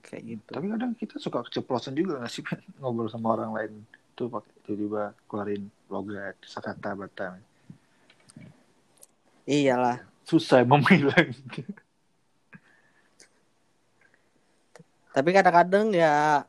kayak 0.00 0.22
gitu 0.26 0.48
tapi 0.50 0.66
kadang 0.68 0.92
kita 0.96 1.16
suka 1.16 1.44
keceplosan 1.46 1.94
juga 1.96 2.20
nggak 2.20 2.32
sih 2.32 2.42
ngobrol 2.80 3.08
sama 3.08 3.36
orang 3.36 3.50
lain 3.52 3.72
tuh 4.16 4.28
pakai 4.28 4.52
tiba-tiba 4.70 5.10
keluarin 5.26 5.66
logat 5.90 6.38
kata 6.46 6.94
Batam. 6.94 7.42
Iyalah. 9.50 10.06
Susah 10.22 10.62
memilah 10.62 11.26
tapi 15.10 15.34
kadang-kadang 15.34 15.90
ya 15.90 16.46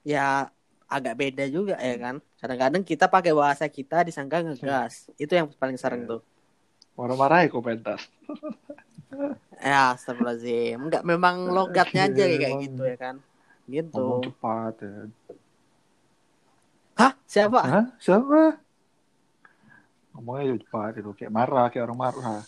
ya 0.00 0.48
agak 0.88 1.14
beda 1.20 1.44
juga 1.52 1.76
ya 1.76 1.96
kan. 2.00 2.16
Kadang-kadang 2.40 2.82
kita 2.82 3.12
pakai 3.12 3.36
bahasa 3.36 3.68
kita 3.68 4.08
disangka 4.08 4.40
ngegas. 4.40 5.12
Itu 5.20 5.36
yang 5.36 5.52
paling 5.52 5.76
sering 5.76 6.08
tuh. 6.08 6.24
Marah-marah 6.96 7.44
ya 7.44 7.48
komentar. 7.52 8.00
Ya 9.60 9.92
astagfirullahaladzim. 9.92 10.80
Enggak 10.80 11.04
memang 11.04 11.52
logatnya 11.52 12.08
aja 12.08 12.24
Iya, 12.24 12.36
kayak 12.40 12.56
gitu 12.64 12.82
ya 12.88 12.96
kan. 12.96 13.16
Gitu. 13.68 14.06
cepat 14.24 14.74
ya. 14.80 14.92
Hah 16.98 17.12
siapa 17.24 17.60
Hah? 17.62 17.84
siapa 18.02 18.58
ngomongnya 20.12 20.58
cepat 20.58 20.98
itu 20.98 21.10
kayak 21.14 21.30
marah 21.30 21.66
kayak 21.70 21.86
orang 21.86 22.00
marah 22.10 22.42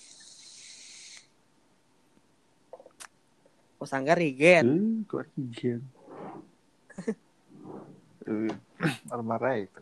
oh 3.79 3.87
sangka 3.87 4.19
Rigen 4.19 4.67
Eh, 4.67 5.07
keluar 5.09 5.27
izin. 5.39 5.81
Eh, 8.29 8.53
Marah-marah 9.09 9.57
itu. 9.57 9.81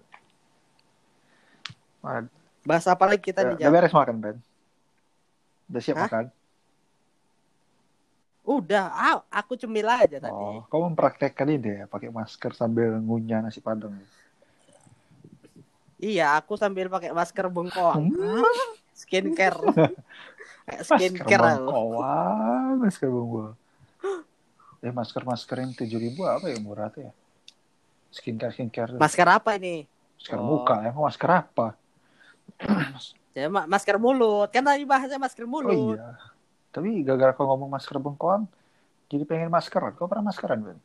Ah, 1.98 2.22
bahasa 2.62 2.94
apa 2.94 3.02
lagi 3.10 3.18
kita 3.18 3.42
nih 3.42 3.58
udah 3.58 3.70
beres 3.74 3.90
makan, 3.90 4.16
Ben? 4.22 4.36
Udah 5.66 5.80
siap 5.82 5.98
Hah? 5.98 6.06
makan? 6.06 6.26
udah 8.48 8.84
ah, 8.88 9.18
aku 9.28 9.58
cemil 9.60 9.84
aja 9.84 10.16
tadi 10.16 10.32
Oh, 10.32 10.64
kamu 10.72 10.96
mempraktekkan 10.96 11.52
ini 11.52 11.82
ya, 11.82 11.84
pakai 11.84 12.08
masker 12.08 12.56
sambil 12.56 12.96
ngunyah 12.96 13.44
nasi 13.44 13.60
padang. 13.60 13.92
Iya 15.98 16.34
aku 16.34 16.54
sambil 16.54 16.86
pakai 16.86 17.10
masker 17.10 17.46
bengkoang 17.46 18.08
Hmm. 18.10 18.42
skincare 18.94 19.58
kayak 20.66 20.82
Masker 20.84 21.10
skincare 21.14 21.42
aku. 21.58 21.64
bangkoang, 21.64 22.72
masker 22.82 23.08
bangkoang. 23.08 23.54
Eh, 24.78 24.92
masker-masker 24.94 25.56
yang 25.58 25.72
tujuh 25.74 25.98
ribu 25.98 26.22
apa 26.22 26.46
ya 26.46 26.58
murah 26.58 26.86
tuh 26.86 27.06
ya? 27.06 27.12
Skincare, 28.08 28.52
skincare. 28.52 28.94
masker 28.94 29.26
apa 29.26 29.56
ini 29.56 29.86
masker 30.18 30.38
Oh. 30.38 30.44
muka, 30.62 30.82
emang 30.82 31.08
masker 31.08 31.30
apa? 31.30 31.74
ya 33.38 33.46
ma- 33.46 33.66
masker 33.66 33.96
mulut 33.96 34.50
kan 34.50 34.62
tadi 34.62 34.82
bahasnya 34.82 35.16
masker 35.16 35.46
Oh 35.46 35.50
mulut 35.50 35.98
iya. 35.98 36.14
Tapi 36.68 37.00
gara-gara 37.02 37.32
kau 37.32 37.48
ngomong 37.48 37.70
masker 37.70 37.96
bengkoang, 37.96 38.44
jadi 39.08 39.24
pengen 39.24 39.48
maskeran. 39.48 39.96
Kau 39.96 40.04
pernah 40.06 40.30
maskeran, 40.30 40.60
Ben? 40.62 40.78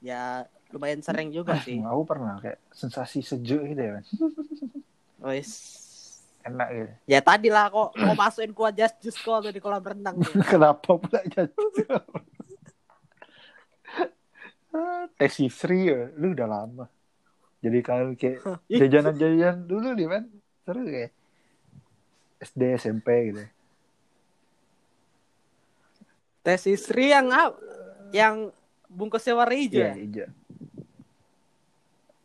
ya 0.00 0.48
lumayan 0.70 1.02
sering 1.02 1.30
juga 1.30 1.58
sih 1.58 1.82
Aku 1.82 2.02
pernah 2.04 2.38
kayak 2.38 2.58
sensasi 2.70 3.20
sejuk 3.20 3.66
gitu 3.66 3.82
ya. 3.82 3.98
Wis. 5.20 5.50
Enak 6.40 6.68
gitu. 6.70 6.92
Ya 7.04 7.20
tadi 7.20 7.48
lah 7.48 7.68
kok 7.68 7.92
mau 7.94 8.16
masukin 8.16 8.54
kuah 8.54 8.72
just 8.72 8.96
jus 8.98 9.16
kok 9.16 9.44
tuh 9.44 9.52
di 9.52 9.60
kolam 9.60 9.82
renang. 9.82 10.16
tuh. 10.16 10.32
Kenapa 10.50 10.96
pula 10.96 11.20
jadi? 11.26 11.52
Tes 15.18 15.34
Sri 15.50 15.90
ya, 15.90 16.08
lu 16.14 16.32
udah 16.32 16.46
lama. 16.46 16.86
Jadi 17.60 17.78
kalau 17.84 18.16
kayak 18.16 18.40
jajanan-jajanan 18.70 19.68
dulu 19.68 19.92
nih, 19.92 20.06
Ben. 20.08 20.24
Seru 20.64 20.86
kayak 20.86 21.12
SD, 22.40 22.60
SMP 22.80 23.08
gitu. 23.28 23.44
Tes 26.40 26.62
istri 26.64 27.12
yang 27.12 27.28
yang 28.16 28.48
bungkusnya 28.88 29.36
warna 29.36 29.52
hijau 29.52 29.76
Iya, 29.76 29.92
ya? 29.92 29.94
hijau. 30.00 30.28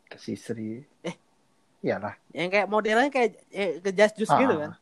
Tes 0.06 0.22
Sri. 0.36 0.82
Eh. 1.02 1.16
Iyalah. 1.82 2.14
Yang 2.32 2.48
kayak 2.50 2.68
modelnya 2.68 3.10
kayak 3.10 3.30
eh, 3.50 3.78
ke 3.78 3.90
just 3.90 4.14
jus 4.16 4.28
gitu 4.28 4.54
Ah. 4.54 4.60
kan. 4.62 4.72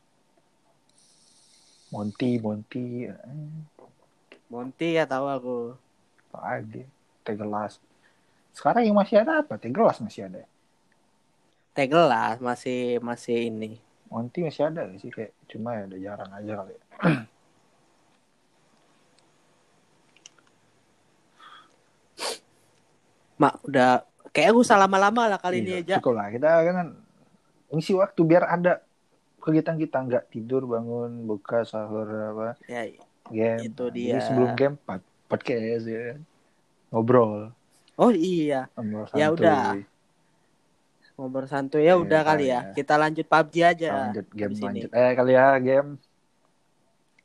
Monty, 1.89 2.37
Monty. 2.37 3.07
Eh, 3.07 3.15
Monty 4.47 4.87
ya 4.93 5.05
tahu 5.05 5.25
aku. 5.27 5.57
apa 6.29 6.59
lagi? 6.59 6.83
Teh 7.23 7.31
gelas. 7.33 7.79
Sekarang 8.51 8.83
yang 8.83 8.95
masih 8.95 9.23
ada 9.23 9.39
apa? 9.39 9.55
Teh 9.55 9.71
gelas 9.71 9.97
masih 9.99 10.27
ada. 10.27 10.43
Teh 11.71 11.87
gelas 11.87 12.37
masih 12.39 12.99
masih 12.99 13.47
ini. 13.47 13.79
Monty 14.11 14.43
masih 14.43 14.67
ada 14.67 14.85
sih 14.99 15.09
kayak 15.09 15.31
cuma 15.47 15.75
ya 15.75 15.87
udah 15.87 15.99
jarang 15.99 16.31
aja 16.31 16.51
kali. 16.59 16.73
ya. 16.75 16.83
Mak 23.35 23.55
udah 23.67 23.91
kayak 24.35 24.51
aku 24.51 24.61
salah 24.61 24.83
lama-lama 24.83 25.25
lah 25.25 25.39
kali 25.39 25.63
ini 25.63 25.71
Iya, 25.71 25.81
aja. 25.81 25.95
Cukup 25.97 26.13
lah 26.13 26.27
kita 26.27 26.47
kan 26.67 26.87
ngisi 27.71 27.95
waktu 27.95 28.21
biar 28.21 28.43
ada 28.45 28.83
kegiatan 29.39 29.75
kita 29.75 29.97
nggak 30.01 30.23
tidur 30.27 30.65
bangun 30.65 31.23
buka 31.23 31.63
sahur 31.63 32.03
apa 32.05 32.59
Ya 32.67 32.83
game. 33.25 33.59
Itu 33.63 33.87
Jadi 33.87 34.11
dia. 34.11 34.19
sebelum 34.19 34.51
game 34.53 34.75
pod- 34.77 35.07
podcast 35.25 35.85
ya 35.85 36.19
ngobrol. 36.89 37.55
oh 37.95 38.11
iya 38.11 38.67
ngobrol 38.73 39.07
Ya 39.13 39.27
udah. 39.31 39.79
ngobrol 41.15 41.47
santuy 41.47 41.81
ya 41.81 41.95
Iya, 41.95 41.95
udah 41.95 42.21
kali 42.21 42.45
ya. 42.45 42.59
iya. 42.61 42.73
Kita 42.73 42.93
lanjut 42.95 43.23
PUBG 43.23 43.55
aja. 43.63 43.89
Lanjut 44.03 44.25
game 44.29 44.53
lanjut. 44.53 44.89
Eh 44.91 45.11
kali 45.13 45.31
ya 45.31 45.47
game. 45.57 45.89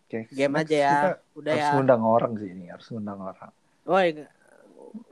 Oke. 0.06 0.20
Game 0.30 0.54
next 0.54 0.70
aja 0.70 0.76
ya. 0.78 0.94
Udah 1.34 1.52
harus 1.52 1.62
ya. 1.64 1.70
ngundang 1.74 2.02
orang 2.02 2.32
sih 2.34 2.48
ini, 2.48 2.64
harus 2.66 2.86
ngundang 2.86 3.18
orang. 3.20 3.50
Woi, 3.82 4.06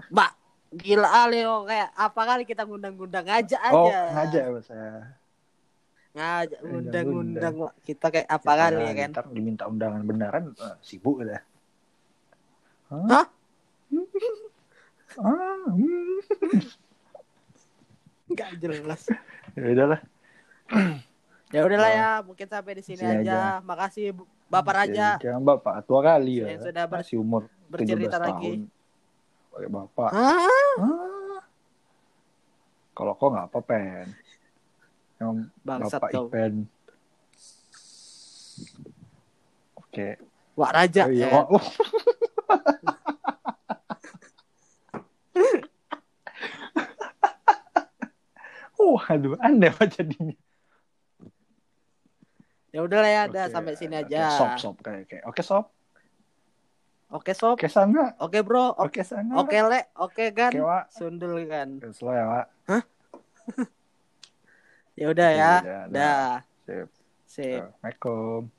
Mbak, 0.08 0.30
gila 0.68 1.09
Aleo 1.24 1.64
kayak 1.64 1.88
apa 1.96 2.20
kali 2.28 2.42
kita 2.44 2.68
ngundang-ngundang 2.68 3.24
ngajak 3.24 3.61
aja. 3.61 3.72
Oh, 3.72 3.88
ngajak 3.88 4.42
ya 4.44 4.61
saya. 4.61 4.92
Ngajak 6.12 6.61
Ngundang-ngundang. 6.64 7.54
kita 7.85 8.07
kayak 8.12 8.28
apa 8.28 8.52
kali 8.52 8.81
ya 8.85 8.92
kan. 8.92 9.11
Ntar 9.16 9.26
diminta 9.33 9.64
undangan 9.64 10.02
beneran 10.04 10.44
eh, 10.52 10.76
sibuk 10.85 11.24
dah. 11.24 11.40
Hah? 12.88 13.26
Ah, 15.18 15.64
hmm. 15.72 16.20
Nggak 18.33 18.50
jelas. 18.61 19.02
Ya 19.57 19.66
udahlah. 19.72 20.00
Ya 21.48 21.61
udahlah 21.64 21.90
ya, 21.90 22.11
mungkin 22.20 22.44
sampai 22.44 22.76
di 22.76 22.85
sini 22.85 23.00
Sini 23.00 23.24
aja. 23.24 23.64
Makasih 23.64 24.12
Bapak 24.48 24.81
Raja 24.81 25.20
Jangan 25.20 25.44
bapak 25.44 25.85
tua 25.85 26.00
kali 26.00 26.40
ya. 26.44 26.57
Yang 26.57 26.72
sudah 26.72 26.85
ber- 26.88 27.00
Masih 27.04 27.16
umur 27.20 27.42
bercerita 27.68 28.16
17 28.16 28.24
lagi. 28.24 28.52
tahun. 28.52 28.61
Pakai 29.59 29.75
bapak. 29.75 30.11
Hah? 30.14 30.38
Ah. 30.79 31.42
Kalau 32.94 33.18
kok 33.18 33.27
nggak 33.35 33.47
apa 33.51 33.59
pen. 33.66 34.07
Yang 35.18 35.51
Bangsat 35.66 35.99
bapak 35.99 36.11
kau. 36.14 36.31
Ipen. 36.31 36.71
Oke. 39.83 40.14
Wak 40.55 40.71
Raja. 40.71 41.03
Oh, 41.03 41.11
iya. 41.11 41.27
ya. 41.27 41.42
Oh, 41.42 41.59
oh. 41.59 41.64
Oh, 48.79 48.94
aduh, 49.11 49.35
aneh 49.42 49.75
apa 49.75 49.90
jadinya. 49.90 50.38
Ya 52.71 52.87
udahlah 52.87 53.11
ya, 53.11 53.27
udah 53.27 53.51
Oke, 53.51 53.55
sampai 53.59 53.75
sini 53.75 53.99
aja. 54.07 54.38
Sop, 54.38 54.55
sop, 54.62 54.79
kayak, 54.87 55.11
kayak. 55.11 55.27
Oke, 55.27 55.42
sop. 55.42 55.75
Oke 57.09 57.33
sob, 57.33 57.57
Oke, 57.57 57.73
sana. 57.73 58.12
oke 58.21 58.38
bro, 58.44 58.77
oke 58.77 59.01
sana. 59.01 59.40
oke 59.40 59.57
le, 59.57 59.81
oke 59.97 60.25
kan, 60.37 60.53
Oke, 60.53 60.61
Wak. 60.61 60.85
sundul 60.92 61.40
kan. 61.49 61.81
Oke, 61.81 61.88
slow 61.97 62.12
ya, 62.12 62.25
Wak. 62.29 62.47
Ya 64.99 65.07
udah 65.09 65.31
ya, 65.31 65.51
udah, 65.64 65.81
dah, 65.88 66.21
Sip. 66.68 66.88
sip. 67.25 67.64
Assalamualaikum. 67.64 68.58